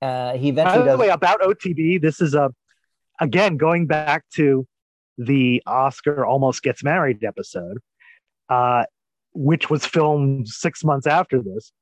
[0.00, 0.98] Uh, he By the does.
[0.98, 2.50] way, about OTB, this is a
[3.20, 4.66] again going back to
[5.18, 7.78] the Oscar almost gets married episode,
[8.48, 8.84] uh,
[9.34, 11.72] which was filmed six months after this,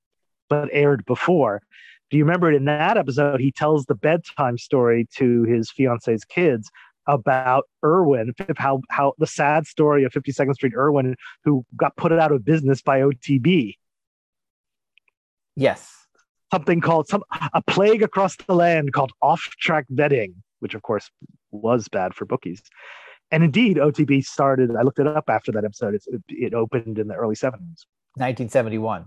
[0.48, 1.62] but aired before.
[2.10, 6.70] do you remember in that episode he tells the bedtime story to his fiance's kids
[7.06, 12.32] about Irwin, how how the sad story of 52nd Street Irwin, who got put out
[12.32, 13.76] of business by OTB.
[15.56, 15.92] Yes.
[16.52, 21.10] Something called some a plague across the land called off-track betting, which of course
[21.50, 22.62] was bad for bookies.
[23.32, 24.74] And indeed, OTB started.
[24.76, 25.94] I looked it up after that episode.
[25.94, 27.84] It's, it, it opened in the early 70s.
[28.16, 29.04] 1971.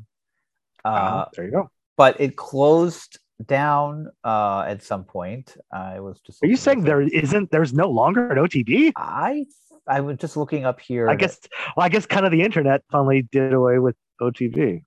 [0.85, 1.69] Uh, Uh, there you go.
[1.97, 5.55] but it closed down uh, at some point.
[5.71, 6.41] I was just.
[6.43, 7.51] Are you saying at- there isn't?
[7.51, 8.93] There's no longer an OTB?
[8.95, 9.45] I
[9.87, 11.09] I was just looking up here.
[11.09, 11.39] I guess.
[11.75, 14.83] Well, I guess kind of the internet finally did away with OTB.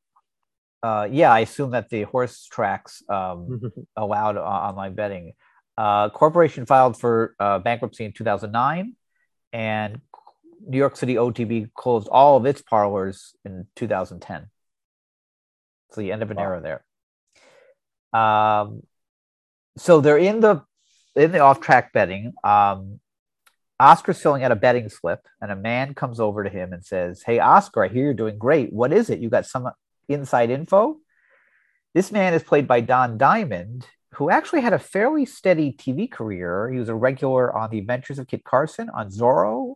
[0.82, 3.60] Uh, yeah, I assume that the horse tracks um,
[3.96, 5.32] allowed o- online betting.
[5.76, 8.94] Uh, corporation filed for uh, bankruptcy in 2009,
[9.52, 10.00] and
[10.66, 14.46] New York City OTB closed all of its parlors in 2010.
[15.92, 16.42] So the end of an Wow.
[16.42, 16.60] era
[18.12, 18.20] there.
[18.20, 18.82] Um,
[19.76, 20.62] so they're in the
[21.14, 22.34] in the off track betting.
[22.44, 23.00] Um,
[23.78, 27.22] Oscar's filling out a betting slip, and a man comes over to him and says,
[27.22, 28.72] "Hey, Oscar, I hear you're doing great.
[28.72, 29.18] What is it?
[29.18, 29.70] You got some
[30.08, 30.98] inside info?"
[31.94, 33.86] This man is played by Don Diamond,
[34.16, 36.70] who actually had a fairly steady TV career.
[36.70, 39.74] He was a regular on The Adventures of Kit Carson, on Zorro.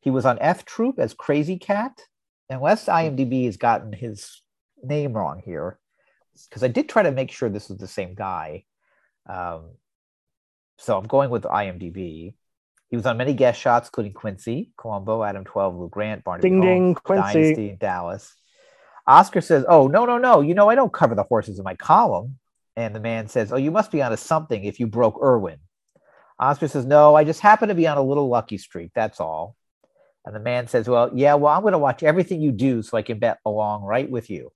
[0.00, 2.00] He was on F Troop as Crazy Cat.
[2.48, 4.42] Unless IMDb has gotten his
[4.82, 5.78] name wrong here,
[6.48, 8.64] because I did try to make sure this was the same guy.
[9.28, 9.70] Um,
[10.78, 12.34] so I'm going with IMDb.
[12.88, 16.60] He was on many guest shots, including Quincy, Columbo, Adam 12, Lou Grant, Barnaby Ding,
[16.60, 17.32] ding, Quincy.
[17.32, 18.34] Dynasty, Dallas.
[19.06, 20.40] Oscar says, Oh, no, no, no.
[20.40, 22.38] You know, I don't cover the horses in my column.
[22.76, 25.58] And the man says, Oh, you must be on onto something if you broke Irwin.
[26.38, 28.90] Oscar says, No, I just happen to be on a little lucky streak.
[28.94, 29.56] That's all.
[30.24, 32.96] And the man says, Well, yeah, well, I'm going to watch everything you do so
[32.96, 34.52] I can bet along right with you.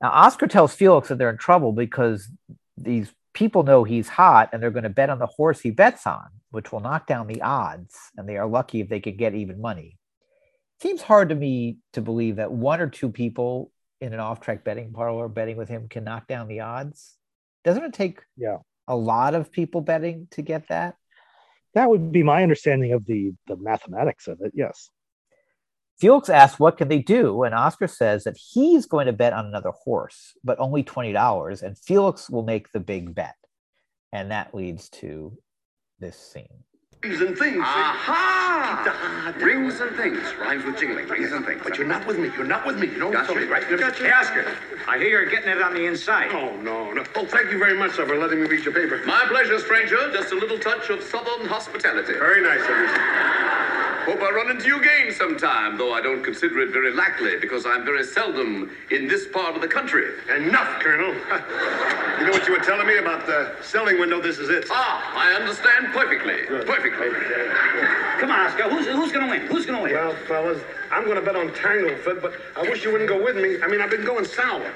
[0.00, 2.30] Now, Oscar tells Felix that they're in trouble because
[2.76, 6.06] these people know he's hot and they're going to bet on the horse he bets
[6.06, 7.96] on, which will knock down the odds.
[8.16, 9.98] And they are lucky if they could get even money.
[10.80, 14.64] Seems hard to me to believe that one or two people in an off track
[14.64, 17.16] betting parlor betting with him can knock down the odds.
[17.64, 18.58] Doesn't it take Yeah.
[18.86, 20.96] a lot of people betting to get that?
[21.74, 24.52] That would be my understanding of the the mathematics of it.
[24.54, 24.90] Yes.
[25.98, 27.42] Felix asks, What can they do?
[27.42, 31.76] And Oscar says that he's going to bet on another horse, but only $20, and
[31.76, 33.34] Felix will make the big bet.
[34.12, 35.36] And that leads to
[35.98, 36.64] this scene.
[37.02, 37.60] Rings and things.
[37.60, 39.34] Aha!
[39.40, 40.18] Rings and things.
[40.40, 41.06] Rhymes with jingling.
[41.06, 41.60] Rings and things.
[41.62, 42.28] But you're not with me.
[42.36, 42.88] You're not with me.
[42.88, 43.28] You know Gotcha.
[43.28, 43.62] something, right?
[43.70, 44.44] You're Hey, Oscar,
[44.88, 46.32] I hear you're getting it on the inside.
[46.32, 47.04] Oh, no, no.
[47.14, 49.00] Oh, thank you very much, sir, for letting me read your paper.
[49.06, 50.10] My pleasure, stranger.
[50.12, 52.14] Just a little touch of southern hospitality.
[52.14, 53.57] Very nice of you.
[54.08, 57.66] Hope I run into you again sometime, though I don't consider it very likely because
[57.66, 60.14] I'm very seldom in this part of the country.
[60.34, 61.12] Enough, Colonel.
[62.18, 64.18] you know what you were telling me about the selling window?
[64.18, 64.64] This is it.
[64.70, 66.46] Ah, I understand perfectly.
[66.46, 67.08] Perfectly.
[68.18, 68.70] Come on, Oscar.
[68.70, 69.42] Who's who's gonna win?
[69.42, 69.92] Who's gonna win?
[69.92, 73.36] Well, fellas, I'm going to bet on Tanglefoot, but I wish you wouldn't go with
[73.36, 73.60] me.
[73.62, 74.72] I mean, I've been going sour.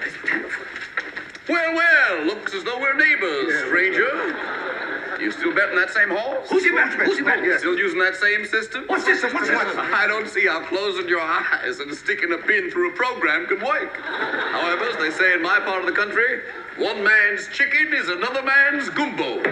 [1.49, 5.01] Well, well, looks as though we're neighbors, Yeah.
[5.22, 5.24] Stranger.
[5.24, 6.48] You still betting that same horse?
[6.50, 7.00] Who's your betting?
[7.00, 7.44] Who's your betting?
[7.44, 7.58] Yeah.
[7.58, 8.84] Still using that same system?
[8.86, 9.22] What's this?
[9.22, 9.76] What's this?
[9.76, 13.60] I don't see how closing your eyes and sticking a pin through a program can
[13.64, 13.94] work.
[13.96, 16.42] However, as they say in my part of the country,
[16.76, 19.42] one man's chicken is another man's gumbo.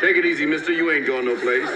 [0.00, 0.72] Take it easy, mister.
[0.72, 1.68] You ain't going no place.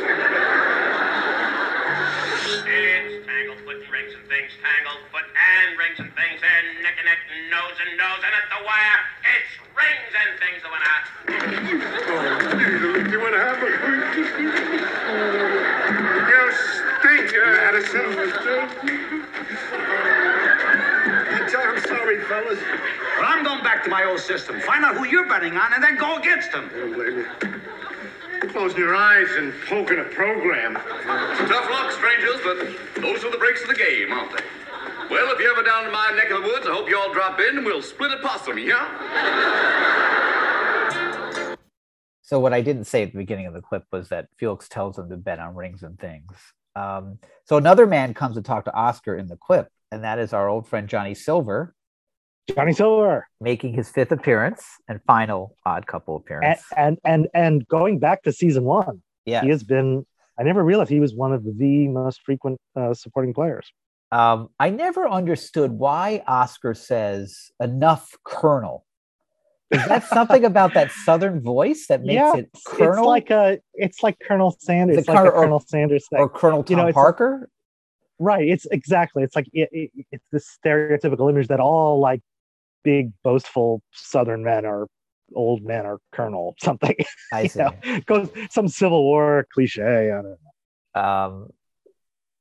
[3.66, 7.16] It's Tanglefoot and rings and things, Tanglefoot and rings and things, and neck and neck
[7.32, 11.00] and nose and nose, and at the wire, it's rings and things the winner.
[13.08, 13.72] See what happened?
[16.28, 18.04] you stink, Madison.
[21.56, 22.60] I'm sorry, fellas.
[23.16, 24.60] Well, I'm going back to my old system.
[24.60, 26.68] Find out who you're betting on, and then go against them.
[26.74, 27.24] Don't blame me.
[28.52, 30.74] Closing your eyes and poking a program.
[30.74, 34.44] Tough luck, strangers, but those are the breaks of the game, aren't they?
[35.10, 37.12] Well, if you're ever down in my neck of the woods, I hope you all
[37.12, 38.88] drop in and we'll split a possum, yeah?
[42.22, 44.98] So what I didn't say at the beginning of the clip was that Felix tells
[44.98, 46.32] him to bet on rings and things.
[46.76, 50.32] Um, so another man comes to talk to Oscar in the clip, and that is
[50.32, 51.73] our old friend Johnny Silver,
[52.48, 53.26] Johnny Silver.
[53.40, 56.62] making his fifth appearance and final Odd Couple appearance.
[56.76, 60.06] and and and going back to season one, yeah, he has been.
[60.38, 63.70] I never realized he was one of the most frequent uh, supporting players.
[64.12, 68.84] um, I never understood why Oscar says enough Colonel.
[69.70, 73.58] Is that something about that Southern voice that makes yeah, it Colonel it's like a.
[73.74, 74.98] It's like Colonel Sanders.
[74.98, 76.18] It's like Colonel- Sanders thing.
[76.20, 77.48] or Colonel Tom you know, Parker?
[78.18, 78.46] right.
[78.46, 79.22] It's exactly.
[79.22, 82.20] It's like it, it, it's this stereotypical image that all like
[82.84, 84.86] big boastful Southern men are
[85.34, 86.94] old men or colonel something.
[87.32, 87.58] I you see.
[87.60, 87.72] know,
[88.06, 89.82] goes some Civil War cliche.
[90.12, 90.36] I don't
[90.94, 91.00] know.
[91.02, 91.48] Um,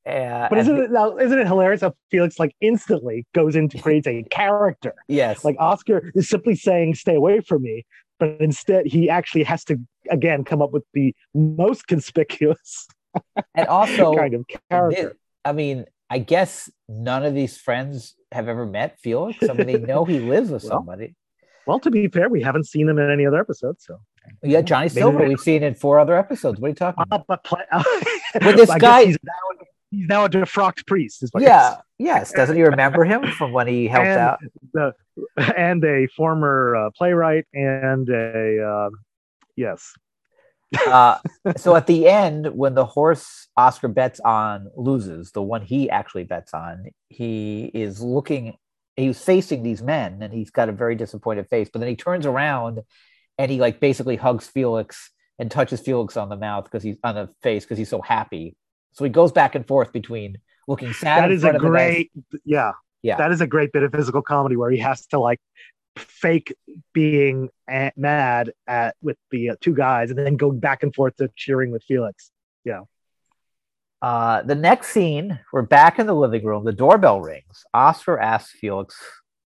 [0.05, 1.17] uh, But isn't it now?
[1.17, 4.93] Isn't it hilarious how Felix like instantly goes into creates a character?
[5.07, 7.85] yes, Like Oscar is simply saying, "Stay away from me,"
[8.19, 9.77] but instead he actually has to
[10.11, 12.87] again come up with the most conspicuous
[13.55, 15.11] and also kind of character.
[15.11, 15.15] Thi-
[15.45, 19.37] I mean, I guess none of these friends have ever met Felix.
[19.49, 21.15] I mean, they know he lives with Well, somebody.
[21.65, 23.97] Well, to be fair, we haven't seen him in any other episodes, so.
[24.43, 26.59] Yeah, Johnny maybe Silver, we've seen in four other episodes.
[26.59, 27.21] What are you talking about?
[27.21, 27.61] Uh, but play,
[28.33, 31.23] But this guy- he's now, he's now a defrocked priest.
[31.23, 32.31] Is what Yeah, yes.
[32.31, 34.39] Doesn't he remember him from when he helped And- out?
[34.73, 34.93] the,
[35.57, 38.91] and a former uh, playwright and a um,
[39.55, 39.93] yes,
[40.87, 41.17] Uh,
[41.57, 46.23] so at the end, when the horse Oscar bets on loses, the one he actually
[46.23, 48.55] bets on, he is looking,
[48.95, 51.69] he's facing these men and he's got a very disappointed face.
[51.71, 52.81] But then he turns around
[53.37, 57.15] and he like basically hugs Felix and touches Felix on the mouth because he's on
[57.15, 58.55] the face because he's so happy.
[58.93, 61.23] So he goes back and forth between looking sad.
[61.23, 62.11] That is a front of the nice- great
[62.45, 62.71] yeah
[63.01, 63.17] Yeah.
[63.17, 65.39] that is a great bit of physical comedy where he has to like
[65.95, 66.55] fake
[66.93, 67.49] being
[67.95, 71.71] mad at with the uh, two guys and then go back and forth to cheering
[71.71, 72.31] with Felix.
[72.63, 72.81] Yeah.
[74.01, 76.65] Uh, the next scene, we're back in the living room.
[76.65, 77.63] The doorbell rings.
[77.73, 78.95] Oscar asks Felix,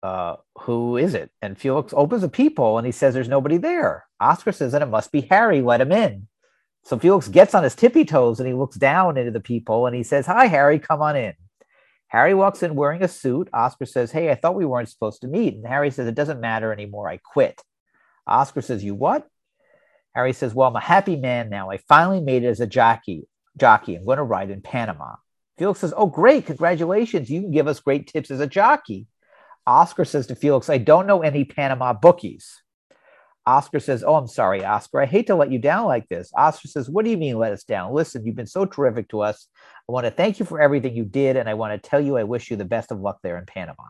[0.02, 4.06] uh, "Who is it?" And Felix opens a peephole and he says, "There's nobody there."
[4.20, 5.62] Oscar says, "Then it must be Harry.
[5.62, 6.28] Let him in."
[6.84, 9.96] So Felix gets on his tippy toes and he looks down into the peephole and
[9.96, 10.80] he says, "Hi, Harry.
[10.80, 11.34] Come on in."
[12.08, 13.50] Harry walks in wearing a suit.
[13.54, 16.40] Oscar says, "Hey, I thought we weren't supposed to meet." And Harry says, "It doesn't
[16.42, 17.10] matter anymore.
[17.10, 17.62] I quit."
[18.26, 19.28] Oscar says, "You what?"
[20.18, 21.70] Harry says, Well, I'm a happy man now.
[21.70, 23.28] I finally made it as a jockey.
[23.56, 23.96] Jockey.
[23.96, 25.18] I'm going to ride in Panama.
[25.60, 26.48] Felix says, Oh, great.
[26.48, 27.30] Congratulations.
[27.30, 29.06] You can give us great tips as a jockey.
[29.68, 32.64] Oscar says to Felix, I don't know any Panama bookies.
[33.48, 35.02] Oscar says, Oh, I'm sorry, Oscar.
[35.02, 36.32] I hate to let you down like this.
[36.36, 37.94] Oscar says, What do you mean let us down?
[37.94, 39.48] Listen, you've been so terrific to us.
[39.88, 42.18] I want to thank you for everything you did, and I want to tell you
[42.18, 43.86] I wish you the best of luck there in Panama.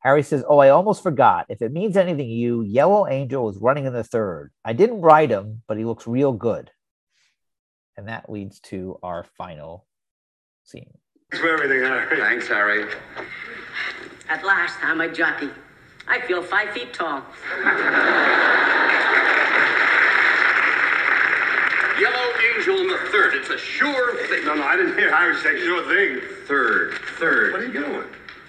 [0.00, 1.46] Harry says, Oh, I almost forgot.
[1.50, 4.52] If it means anything to you, Yellow Angel is running in the third.
[4.64, 6.70] I didn't ride him, but he looks real good.
[7.98, 9.86] And that leads to our final
[10.64, 10.96] scene.
[11.30, 12.16] Thanks for everything, Harry.
[12.16, 12.90] Thanks, Harry.
[14.30, 15.50] At last, I'm a jockey.
[16.08, 17.22] I feel five feet tall.
[22.00, 23.34] Yellow Angel in the third.
[23.34, 24.44] It's a sure thing.
[24.44, 26.20] No, no, I didn't hear Harry say sure thing.
[26.46, 27.52] Third, third.
[27.52, 28.04] What are you doing?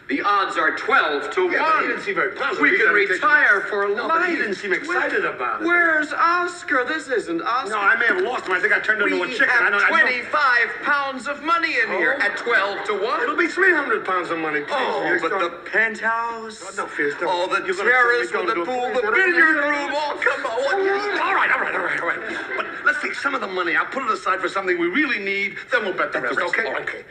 [0.08, 1.88] The odds are 12 to Yeah, but 1.
[1.88, 2.62] didn't seem very positive.
[2.62, 4.22] We can retire for No, life.
[4.22, 5.66] but he didn't seem excited about it.
[5.68, 6.86] Where's Oscar?
[6.86, 7.72] This isn't Oscar.
[7.72, 8.53] No, I may have lost him.
[8.53, 9.49] I think I turned we into a chicken.
[9.49, 12.24] I have don't, I don't- 25 pounds of money in here Oh.
[12.24, 13.22] at 12 to 1.
[13.22, 14.62] It'll be 300 pounds of money.
[14.62, 16.78] Please, Oh, Felix, but don't- the penthouse.
[16.78, 17.30] No, no, Felix, don't.
[17.30, 19.91] Oh, the You're gonna terrace with the pool, the Don't- billiard room.
[19.93, 21.20] Oh, come on.
[21.20, 22.20] All right, all right, all right, all right.
[22.55, 23.76] But let's take some of the money.
[23.76, 25.58] I'll put it aside for something we really need.
[25.70, 26.38] Then we'll bet the rest.
[26.38, 26.66] rest, Okay?
[26.68, 26.84] all right.
[26.84, 27.03] Okay.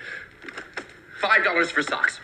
[1.21, 2.21] $5 for socks.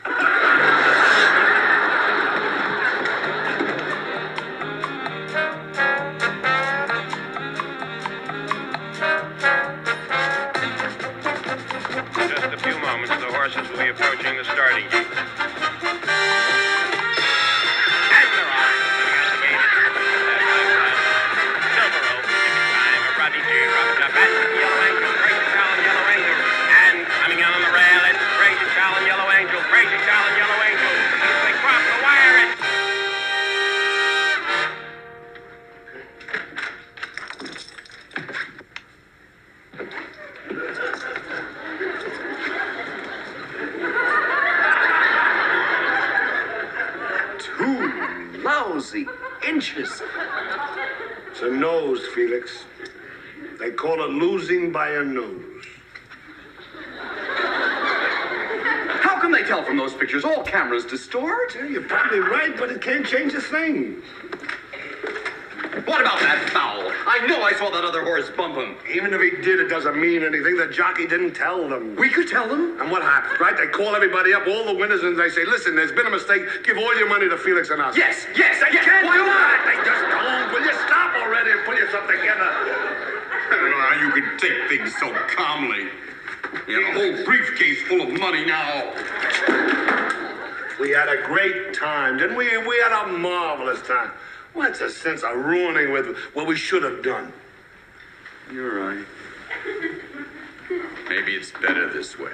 [51.52, 52.64] Nose, Felix.
[53.58, 55.64] They call it losing by a nose.
[59.00, 60.24] How can they tell from those pictures?
[60.24, 61.54] All cameras distort.
[61.54, 64.02] Yeah, you're probably right, but it can't change a thing.
[65.92, 66.88] What about that foul?
[67.04, 68.80] I know I saw that other horse bump him.
[68.88, 70.56] Even if he did, it doesn't mean anything.
[70.56, 71.96] The jockey didn't tell them.
[72.00, 72.80] We could tell them.
[72.80, 73.52] And what happened, right?
[73.52, 76.48] They call everybody up, all the winners, and they say, listen, there's been a mistake.
[76.64, 77.92] Give all your money to Felix and us.
[77.94, 78.88] Yes, yes, I yes.
[78.88, 79.36] can't Why do not?
[79.36, 79.60] that.
[79.68, 80.48] They just don't.
[80.56, 82.40] Will you stop already and pull yourself together?
[82.40, 85.92] I don't know how you can take things so calmly.
[86.72, 88.96] You have a whole briefcase full of money now.
[90.80, 92.48] We had a great time, didn't we?
[92.64, 94.10] We had a marvelous time.
[94.54, 97.32] What's the sense of ruining with what we should have done?
[98.52, 99.04] You're right.
[101.08, 102.32] Maybe it's better this way.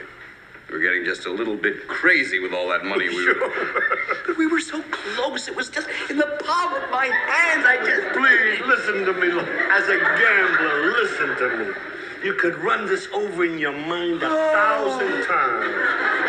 [0.71, 3.35] We're getting just a little bit crazy with all that money we were.
[4.27, 5.49] But we were so close.
[5.49, 7.65] It was just in the palm of my hands.
[7.67, 8.13] I just.
[8.13, 9.29] Please, listen to me.
[9.71, 11.88] As a gambler, listen to me.
[12.23, 15.75] You could run this over in your mind a thousand times.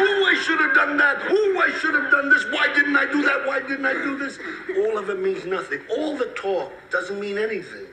[0.01, 1.17] Oh, I should have done that.
[1.27, 2.45] Oh, I should have done this.
[2.51, 3.47] Why didn't I do that?
[3.47, 4.37] Why didn't I do this?
[4.77, 5.79] All of it means nothing.
[5.89, 7.87] All the talk doesn't mean anything.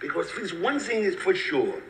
[0.00, 1.82] Because there's one thing is for sure.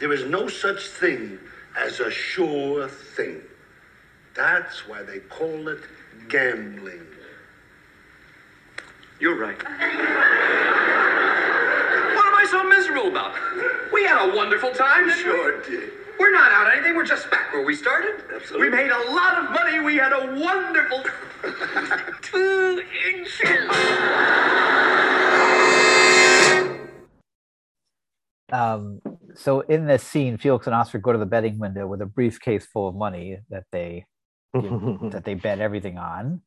[0.00, 1.38] There is no such thing
[1.78, 3.42] as a sure thing.
[4.34, 5.80] That's why they call it
[6.28, 7.06] gambling.
[9.20, 9.62] You're right.
[12.52, 13.34] What am I so miserable about?
[13.94, 15.70] We had a wonderful time, didn't Sure we?
[15.70, 15.90] did.
[16.20, 16.94] We're not out anything.
[16.94, 18.22] We're just back where we started.
[18.34, 18.68] Absolutely.
[18.68, 19.80] We made a lot of money.
[19.80, 21.02] We had a wonderful
[22.20, 23.68] two inches.
[28.52, 29.00] Um,
[29.34, 32.66] so in this scene, Felix and Oscar go to the betting window with a briefcase
[32.66, 34.04] full of money that they
[34.52, 36.42] that they bet everything on.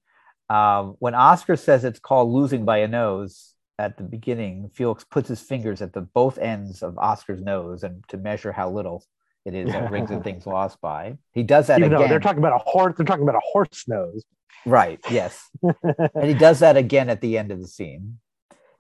[0.52, 5.28] Um, when Oscar says it's called losing by a nose at the beginning, Felix puts
[5.30, 9.04] his fingers at the both ends of Oscar's nose and to measure how little
[9.46, 11.18] it is that rings and things lost by.
[11.34, 12.10] He does that Even again.
[12.10, 14.24] they're talking about a horse, they're talking about a horse nose.
[14.66, 15.00] Right.
[15.12, 15.50] Yes.
[15.62, 18.20] and he does that again at the end of the scene.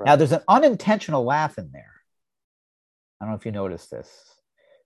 [0.03, 1.91] Now there's an unintentional laugh in there.
[3.19, 4.09] I don't know if you noticed this.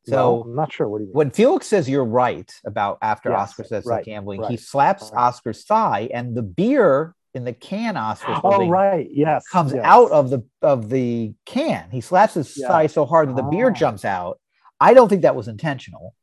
[0.07, 1.07] no, So I'm not sure what he.
[1.07, 5.11] when Felix says you're right about after Yes, Oscar says right, the gambling, he slaps
[5.13, 5.21] right.
[5.21, 9.83] Oscar's thigh, and the beer in the can Oscar's Oh right, yes, comes yes.
[9.85, 11.89] out of the of the can.
[11.91, 12.67] He slaps his Yeah.
[12.67, 13.73] thigh so hard that the beer Ah.
[13.73, 14.39] jumps out.
[14.79, 16.13] I don't think that was intentional.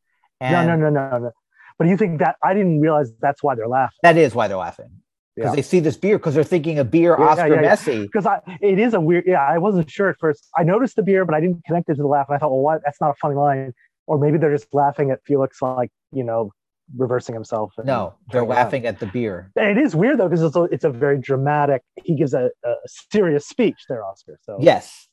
[0.41, 1.19] No, And no, no, no, no.
[1.19, 1.31] no.
[1.79, 3.99] But you think that I didn't realize that's why they're laughing.
[4.03, 4.89] That is why they're laughing
[5.37, 5.57] because Yeah.
[5.57, 7.49] they see this beer because they're thinking of beer Yeah, Oscar.
[7.59, 8.03] Messi.
[8.03, 9.25] Because I, it is a weird.
[9.27, 10.49] Yeah, I wasn't sure at first.
[10.57, 12.27] I noticed the beer, but I didn't connect it to the laugh.
[12.29, 12.83] And I thought, well, what?
[12.85, 13.73] That's not a funny line.
[14.09, 16.51] Or maybe they're just laughing at Felix, like you know,
[16.97, 17.73] reversing himself.
[17.83, 19.51] No, they're laughing at the beer.
[19.57, 21.83] And it is weird though, because it's a, it's a very dramatic.
[22.05, 22.75] He gives a, a
[23.11, 24.39] serious speech there, Oscar.
[24.43, 25.09] So Yes,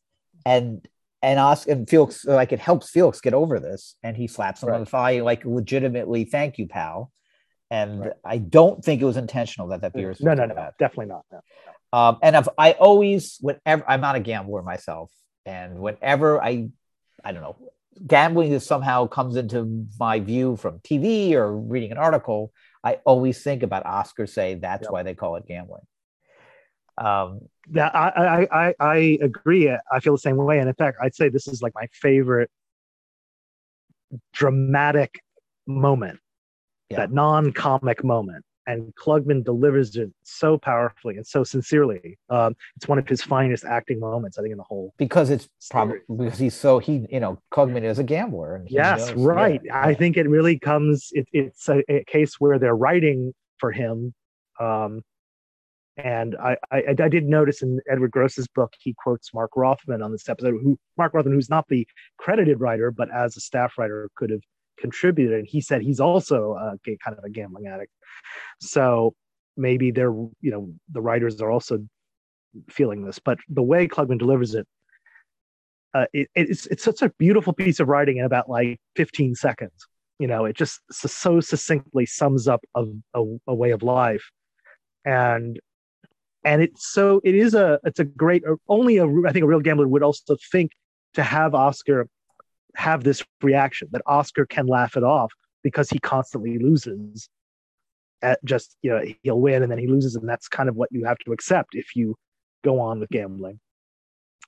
[0.45, 0.86] and
[1.21, 4.69] and Oscar and Felix like it helps Felix get over this, and he slaps him
[4.69, 4.80] on Right.
[4.82, 7.11] the thigh like legitimately, thank you, pal.
[7.71, 8.11] And Right.
[8.24, 10.74] I don't think it was intentional that that beer is no, no, no, bad.
[10.80, 11.26] definitely not.
[11.32, 11.39] No.
[11.91, 15.11] Um, and I've, I always, whenever I'm not a gambler myself,
[15.45, 16.69] and whenever I,
[17.24, 17.55] I don't know,
[18.05, 22.51] gambling is somehow comes into my view from TV or reading an article,
[22.83, 24.91] I always think about Oscar say that's Yep.
[24.91, 25.81] why they call it gambling.
[26.97, 27.41] Um,
[27.71, 29.69] Yeah, I, I, I, I agree.
[29.69, 30.59] I feel the same way.
[30.59, 32.51] And in fact, I'd say this is like my favorite
[34.33, 35.19] dramatic
[35.65, 36.19] moment,
[36.89, 36.97] Yeah.
[36.97, 38.43] that non-comic moment.
[38.66, 42.18] And Klugman delivers it so powerfully and so sincerely.
[42.30, 44.93] Um, it's one of his finest acting moments, I think, in the whole.
[44.97, 49.09] because it's probably because he's so he you know Klugman is a gambler and Yes,
[49.09, 49.61] knows- right.
[49.64, 51.09] yeah, I think it really comes.
[51.11, 54.14] It, it's a, a case where they're writing for him.
[54.59, 55.01] Um,
[55.97, 60.11] and I, I, I did notice in Edward Gross's book, he quotes Mark Rothman on
[60.11, 61.88] this episode, who Mark Rothman, who's not the
[62.18, 64.41] credited writer, but as a staff writer could have
[64.78, 65.39] contributed.
[65.39, 67.91] And he said he's also a, kind of a gambling addict.
[68.59, 69.13] So
[69.57, 71.80] maybe they're, you know, the writers are also
[72.69, 73.19] feeling this.
[73.19, 74.67] But the way Klugman delivers it,
[75.93, 79.88] uh, it, it's it's such a beautiful piece of writing in about like 15 seconds.
[80.19, 84.24] You know, it just so, so succinctly sums up a, a, a way of life,
[85.05, 85.59] and
[86.43, 89.59] and it's so it is a it's a great only a I think a real
[89.59, 90.71] gambler would also think
[91.13, 92.07] to have Oscar
[92.76, 95.32] have this reaction that Oscar can laugh it off
[95.63, 97.30] because he constantly loses.
[98.21, 100.88] At just you know he'll win and then he loses and that's kind of what
[100.93, 102.15] you have to accept if you
[102.63, 103.59] go on with gambling,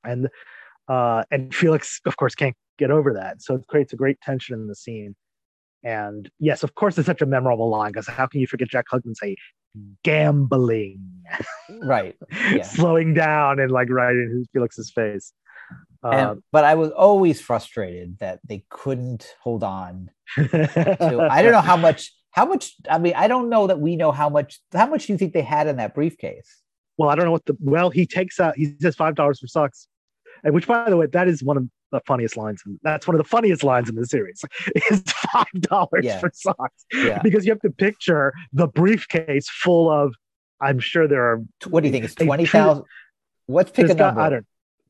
[0.05, 0.29] and
[0.87, 4.55] uh, and Felix of course can't get over that so it creates a great tension
[4.55, 5.15] in the scene.
[5.83, 8.85] And yes, of course, it's such a memorable line because how can you forget Jack
[8.91, 9.35] Klugman say
[10.03, 10.99] gambling,
[11.83, 12.63] right yeah.
[12.63, 15.33] slowing down and like right in Felix's face.
[16.03, 21.51] And, Um, but I was always frustrated that they couldn't hold on to I don't
[21.51, 24.59] know how much how much I mean I don't know that we know how much
[24.73, 26.61] how much do you think they had in that briefcase
[26.97, 28.55] Well, I don't know what the well he takes out.
[28.55, 29.87] He says five dollars for socks,
[30.43, 32.61] and which by the way, that is one of the funniest lines.
[32.65, 34.43] In, that's one of the funniest lines in the series.
[34.91, 35.01] Is
[35.33, 36.19] five dollars Yeah.
[36.19, 40.13] for socks yeah because you have to picture the briefcase full of.
[40.61, 41.43] I'm sure there are.
[41.67, 42.85] what do you think it's twenty thousand
[43.47, 44.45] let's pick a number I don't.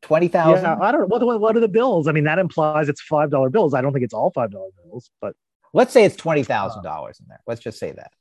[0.06, 1.10] Twenty Yeah, I don't.
[1.10, 2.08] What, what what are the bills?
[2.08, 3.74] I mean, that implies it's five dollar bills.
[3.74, 5.36] I don't think it's all five dollar bills, but
[5.74, 8.12] let's say it's twenty thousand dollars in there let's just say that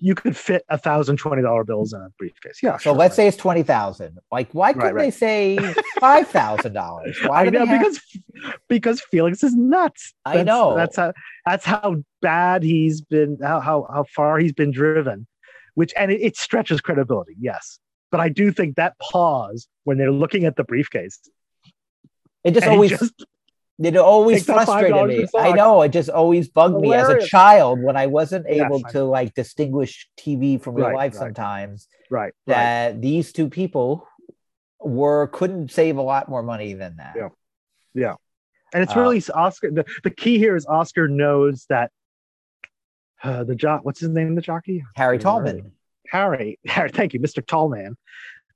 [0.00, 2.60] you could fit a thousand twenty dollar bills in a briefcase.
[2.62, 2.76] Yeah.
[2.76, 3.16] So sure, let's right.
[3.16, 4.18] say it's twenty thousand.
[4.30, 5.02] Like, why couldn't right.
[5.02, 5.58] they say
[6.00, 7.18] five thousand dollars?
[7.24, 8.00] Why I know have- because
[8.68, 10.14] because Felix is nuts.
[10.24, 10.76] I That's- know.
[10.76, 11.12] that's how
[11.44, 13.38] that's how bad he's been.
[13.42, 15.26] How how how far he's been driven,
[15.74, 17.34] which and it, it stretches credibility.
[17.38, 17.80] Yes,
[18.10, 21.18] but I do think that pause when they're looking at the briefcase,
[22.44, 23.24] it just always just-
[23.80, 25.26] it always frustrated me.
[25.38, 28.82] I know it just always bugged me as a child when I wasn't Yes, able
[28.84, 31.18] I to like distinguish TV from real Right, life right.
[31.20, 31.86] sometimes.
[32.10, 34.08] right right That these two people
[34.80, 37.14] were couldn't save a lot more money than that.
[37.16, 37.28] Yeah.
[37.94, 38.14] Yeah.
[38.74, 39.70] and it's uh, really Oscar.
[39.70, 41.92] The, the key here is Oscar knows that
[43.22, 43.84] uh, the jock.
[43.84, 44.34] What's his name?
[44.34, 45.18] The jockey Harry Harry.
[45.18, 45.72] Tallman.
[46.10, 46.58] Harry.
[46.66, 46.90] Harry.
[46.90, 47.44] Thank you, Mr.
[47.46, 47.96] Tallman.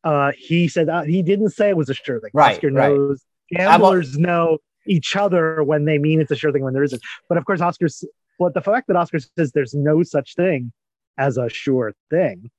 [0.05, 2.31] Uh, he said uh, he didn't say it was a sure thing.
[2.35, 2.91] Right, Oscar right.
[2.93, 7.01] knows gamblers know each other when they mean it's a sure thing when there isn't.
[7.29, 8.05] But of course, Oscar's.
[8.39, 10.73] But the fact that Oscar says there's no such thing
[11.19, 12.51] as a sure thing.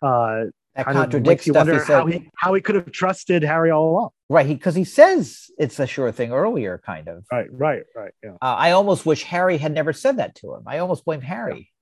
[0.00, 0.44] Uh,
[0.76, 1.94] That contradicts you stuff wonder he said.
[1.98, 4.10] how he how he could have trusted Harry all along.
[4.28, 7.24] right, because he, says it's a sure thing earlier, kind of.
[7.32, 8.12] Right, right, right.
[8.22, 8.34] Yeah.
[8.40, 10.62] Uh, I almost wish Harry had never said that to him.
[10.66, 11.72] I almost blame Harry.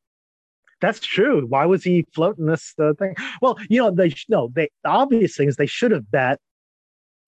[0.81, 1.45] That's true.
[1.47, 3.15] Why was he floating this uh, thing?
[3.43, 6.39] Well, you know, they no, they the obvious thing is they should have bet,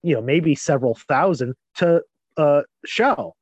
[0.03, 2.01] you know, maybe several thousand to
[2.37, 3.35] uh show.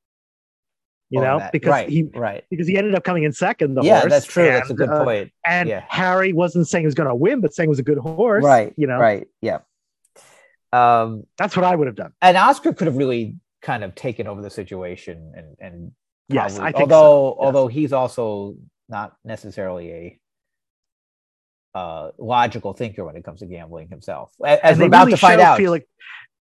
[1.11, 2.43] You Oh, know, that- because right, he right.
[2.49, 3.75] because he ended up coming in second.
[3.75, 4.45] The yeah, horse, that's true.
[4.45, 5.31] that's a good uh, point.
[5.45, 5.83] And Yeah.
[5.89, 8.43] Harry wasn't saying he was going to win, but saying it was a good horse.
[8.43, 8.73] Right.
[8.77, 9.27] You know, Right.
[9.41, 9.59] Yeah.
[10.71, 12.13] Um, that's what I would have done.
[12.21, 15.91] and Oscar could have really kind of taken over the situation and and
[16.31, 17.37] Yes, probably- I think although so.
[17.39, 17.45] Yeah.
[17.45, 18.55] although he's also
[18.89, 20.19] not necessarily a
[21.77, 25.17] uh logical thinker when it comes to gambling himself as we're they about really to
[25.17, 25.85] find show out Felix,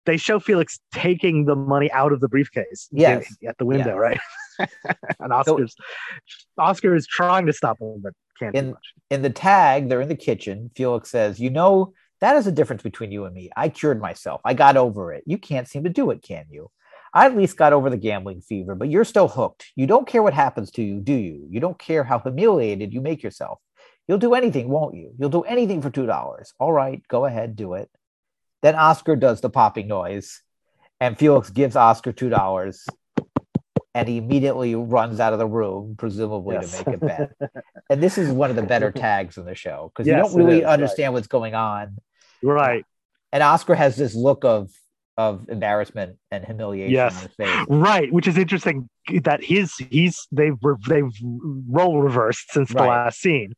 [0.06, 2.88] they show Felix taking the money out of the briefcase.
[2.90, 3.26] Yes.
[3.46, 3.92] At the window, Yeah.
[3.92, 4.20] right?
[5.20, 5.76] and Oscar's
[6.56, 8.74] Oscar is trying to stop him, but can't in
[9.10, 12.82] in the tag they're in the kitchen felix says you know that is a difference
[12.82, 15.90] between you and me i cured myself i got over it you can't seem to
[15.90, 16.70] do it can you
[17.14, 20.22] i at least got over the gambling fever but you're still hooked you don't care
[20.22, 23.58] what happens to you do you you don't care how humiliated you make yourself
[24.06, 27.56] you'll do anything won't you you'll do anything for two dollars all right go ahead
[27.56, 27.90] do it
[28.62, 30.42] then oscar does the popping noise
[31.00, 32.84] and felix gives oscar two dollars
[33.94, 36.70] and he immediately runs out of the room presumably Yes.
[36.70, 37.32] to make a bet
[37.90, 40.34] and this is one of the better tags in the show because Yes, you don't
[40.36, 40.72] really is, right.
[40.72, 41.96] understand what's going on.
[42.42, 42.84] Right.
[43.32, 44.70] And Oscar has this look of
[45.18, 47.16] of embarrassment and humiliation Yes.
[47.16, 47.66] on his face.
[47.68, 48.88] Right, which is interesting
[49.24, 50.54] that his he's they've
[50.88, 51.10] they've
[51.68, 53.52] role reversed since the last scene.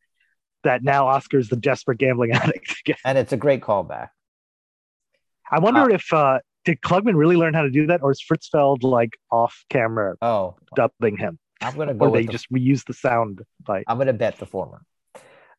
[0.63, 2.75] That now Oscar's the desperate gambling addict.
[2.85, 2.97] again.
[3.05, 4.09] And it's a great callback.
[5.49, 8.47] I wonder if uh did Klugman really learn how to do that, or is Fritz
[8.49, 12.85] Feld like off camera Oh, dubbing him, I'm gonna go or they the, just reuse
[12.85, 13.83] the sound bite?
[13.87, 14.81] I'm gonna bet the former.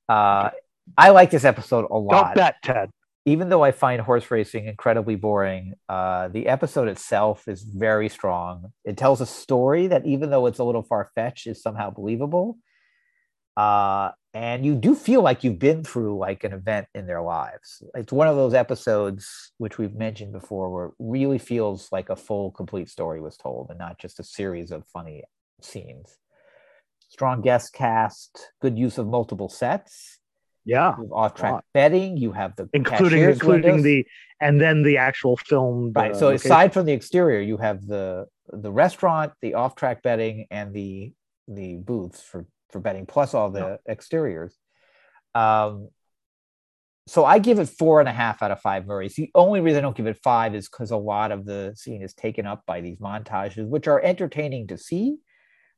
[0.09, 0.51] Uh,
[0.99, 2.35] I like this episode a Don't lot.
[2.35, 2.91] bet, Ted.
[3.25, 8.73] Even though I find horse racing incredibly boring, uh, the episode itself is very strong.
[8.85, 12.59] It tells a story that, even though it's a little far fetched, is somehow believable.
[13.57, 17.83] Uh, and you do feel like you've been through like an event in their lives.
[17.95, 22.17] It's one of those episodes which we've mentioned before, where it really feels like a
[22.17, 25.23] full, complete story was told, and not just a series of funny
[25.61, 26.17] scenes.
[27.09, 30.19] Strong guest cast, good use of multiple sets.
[30.65, 31.65] Yeah, off-track lot.
[31.75, 32.17] betting.
[32.17, 33.85] You have the including including windows.
[33.85, 34.07] the
[34.41, 35.93] and then the actual film.
[35.95, 40.75] right so aside from the exterior you have the the restaurant the off-track betting and
[40.75, 41.13] the
[41.49, 44.55] the booths for for betting plus all the exteriors
[45.35, 45.89] um
[47.07, 49.79] so i give it four and a half out of five murrays the only reason
[49.79, 52.63] i don't give it five is because a lot of the scene is taken up
[52.67, 55.17] by these montages which are entertaining to see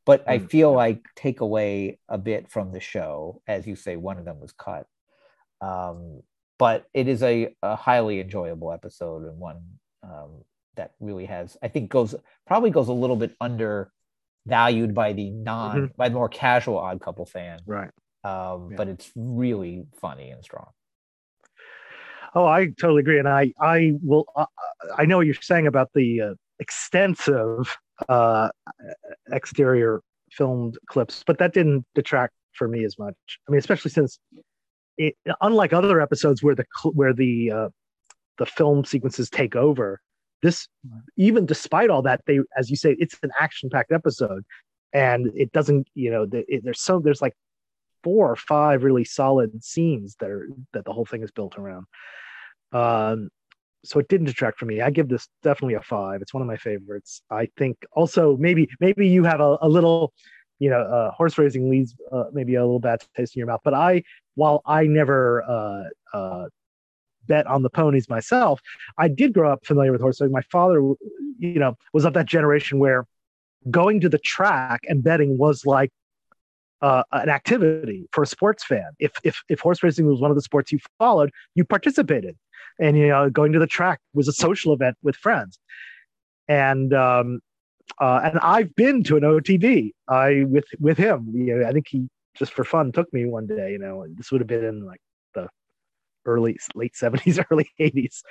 [0.06, 3.96] but i Mm, feel like take away a bit from the show as you say
[3.96, 4.86] one of them was cut
[5.60, 6.22] um
[6.58, 9.60] but it is a, a highly enjoyable episode and one
[10.02, 10.42] um,
[10.76, 12.14] that really has i think goes
[12.46, 17.26] probably goes a little bit undervalued by the non by the more casual odd couple
[17.26, 17.90] fan right.
[18.24, 18.76] um, Yeah.
[18.76, 20.68] but it's really funny and strong
[22.34, 24.26] Oh, I totally agree, and I I will.
[24.34, 24.46] Uh,
[24.96, 27.76] I know what you're saying about the uh, extensive
[28.08, 28.48] uh,
[29.30, 30.00] exterior
[30.30, 33.16] filmed clips, but that didn't detract for me as much.
[33.48, 34.18] I mean, especially since,
[34.96, 37.68] it, unlike other episodes where the where the uh,
[38.38, 40.00] the film sequences take over,
[40.42, 40.68] this
[41.16, 44.44] even despite all that, they as you say, it's an action packed episode,
[44.92, 45.88] and it doesn't.
[45.94, 47.34] You know, the, it, there's so there's like
[48.04, 51.86] four or five really solid scenes that are that the whole thing is built around.
[52.72, 53.30] Um,
[53.84, 54.80] so it didn't detract from me.
[54.80, 56.22] I give this definitely a five.
[56.22, 57.22] It's one of my favorites.
[57.30, 60.12] I think also maybe maybe you have a, a little
[60.58, 63.60] you know, uh, horse racing leaves uh, maybe a little bad taste in your mouth.
[63.64, 64.02] But I,
[64.34, 66.48] while I never uh, uh,
[67.26, 68.60] bet on the ponies myself,
[68.98, 70.32] I did grow up familiar with horse racing.
[70.32, 70.80] My father,
[71.38, 73.06] you know, was of that generation where
[73.70, 75.90] going to the track and betting was like
[76.82, 78.90] uh, an activity for a sports fan.
[78.98, 82.36] If if if horse racing was one of the sports you followed, you participated,
[82.78, 85.58] and you know going to the track was a social event with friends.
[86.48, 87.40] And um,
[88.00, 89.92] uh, and I've been to an OTB.
[90.08, 91.30] I with with him.
[91.34, 93.72] You know, I think he just for fun took me one day.
[93.72, 95.00] You know, this would have been in like
[95.34, 95.48] the
[96.26, 98.22] early late seventies, early eighties.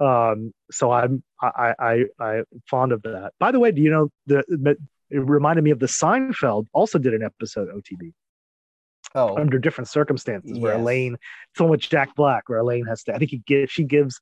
[0.00, 3.32] Um, so I'm I I I'm fond of that.
[3.38, 4.76] By the way, do you know the
[5.10, 8.12] it reminded me of the Seinfeld also did an episode OTB
[9.14, 10.80] Oh, under different circumstances where Yes.
[10.80, 11.16] Elaine
[11.52, 14.20] it's one with Jack Black where Elaine has to I think he gives she gives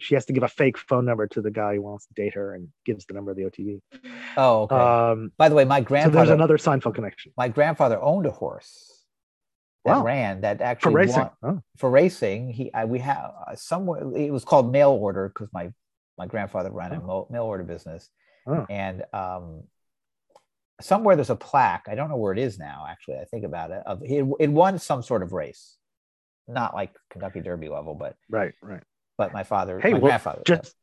[0.00, 2.34] she has to give a fake phone number to the guy who wants to date
[2.34, 3.80] her and gives the number of the OTB.
[4.36, 4.76] oh, okay.
[4.76, 8.30] Um, By the way, my so grandfather, there's another Seinfeld connection my grandfather owned a
[8.30, 8.94] horse
[9.84, 10.02] that Wow.
[10.04, 11.28] ran that actually for racing.
[11.42, 12.50] won- Oh, for racing.
[12.50, 15.72] He I, we have uh, somewhere it was called mail order because my
[16.18, 18.10] my grandfather ran a mail order business,
[18.46, 18.66] Oh.
[18.68, 19.62] and um,
[20.80, 21.86] somewhere there's a plaque.
[21.88, 22.86] I don't know where it is now.
[22.88, 23.82] Actually, I think about it.
[23.86, 25.76] Of it, it won some sort of race,
[26.46, 28.82] not like Kentucky Derby level, but right, right.
[29.16, 30.74] but my father, Hey, my well, grandfather, just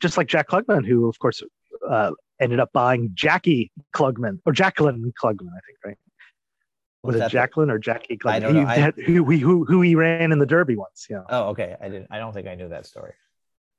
[0.00, 1.42] just like Jack Klugman, who of course
[1.88, 5.98] uh, ended up buying Jackie Klugman or Jacqueline Klugman, I think, right?
[7.02, 8.32] Was, Was it that the- Jacqueline or Jackie Klugman?
[8.32, 8.60] I don't know.
[8.60, 11.22] He I- had- who, who, who, he ran in the Derby once, yeah.
[11.28, 11.76] Oh, okay.
[11.80, 12.08] I didn't.
[12.10, 13.12] I don't think I knew that story.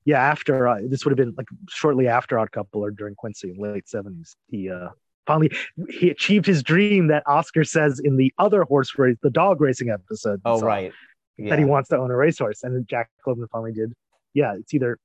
[0.06, 3.52] Yeah, after uh, this would have been like shortly after Odd Couple or during Quincy
[3.52, 4.36] in late 70s.
[4.48, 4.90] He uh,
[5.32, 5.52] finally
[5.90, 9.90] he achieved his dream that Oscar says in the other horse race, the dog racing
[9.90, 10.42] episode.
[10.46, 10.92] Oh, so- right.
[11.38, 12.64] that he wants to own a racehorse.
[12.64, 13.94] And Jack Klugman finally did.
[14.34, 14.98] Yeah, it's either.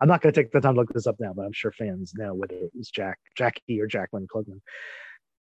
[0.00, 1.72] I'm not going to take the time to look this up now, but I'm sure
[1.72, 4.60] fans know whether it was Jack, Jackie, or Jacqueline Klugman.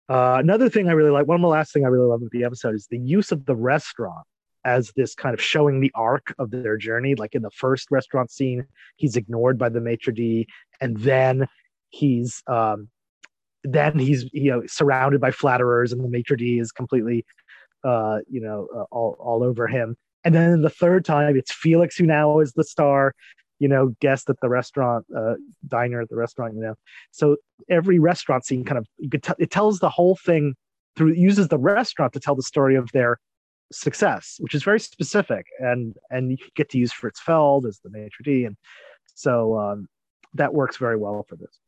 [0.08, 2.32] Uh, another thing I really like, one of the last thing I really love with
[2.32, 4.26] the episode is the use of the restaurant
[4.64, 7.16] as this kind of showing the arc of their journey.
[7.16, 8.66] Like in the first restaurant scene,
[8.96, 10.48] he's ignored by the maitre d,
[10.80, 11.48] and then
[11.90, 12.88] he's um,
[13.66, 17.26] then he's you know surrounded by flatterers, and the maitre d is completely
[17.84, 19.96] uh, you know uh, all all over him.
[20.24, 23.14] And then the third time, it's Felix who now is the star,
[23.60, 25.36] you know, guest at the restaurant, uh,
[25.68, 26.76] diner at the restaurant, you know.
[27.12, 27.38] So
[27.70, 30.56] every restaurant scene kind of you could tell it tells the whole thing
[30.96, 33.20] through uses the restaurant to tell the story of their
[33.72, 37.90] success, which is very specific, and and you get to use Fritz Feld as the
[37.90, 38.58] maitre d, and
[39.14, 39.88] so um,
[40.34, 41.60] that works very well for this.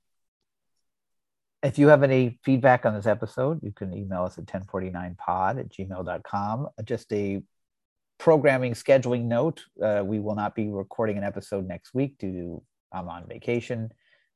[1.64, 5.70] If you have any feedback on this episode, you can email us at 1049pod at
[5.70, 6.68] gmail.com.
[6.86, 7.42] Just a
[8.20, 12.64] programming scheduling note uh, we will not be recording an episode next week due to
[12.92, 13.92] I'm on vacation,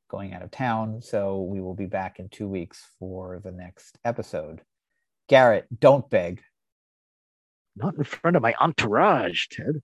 [0.09, 1.01] going out of town.
[1.01, 4.61] So we will be back in two weeks for the next episode.
[5.29, 6.41] Garrett, don't beg.
[7.75, 9.81] Not in front of my entourage, Ted.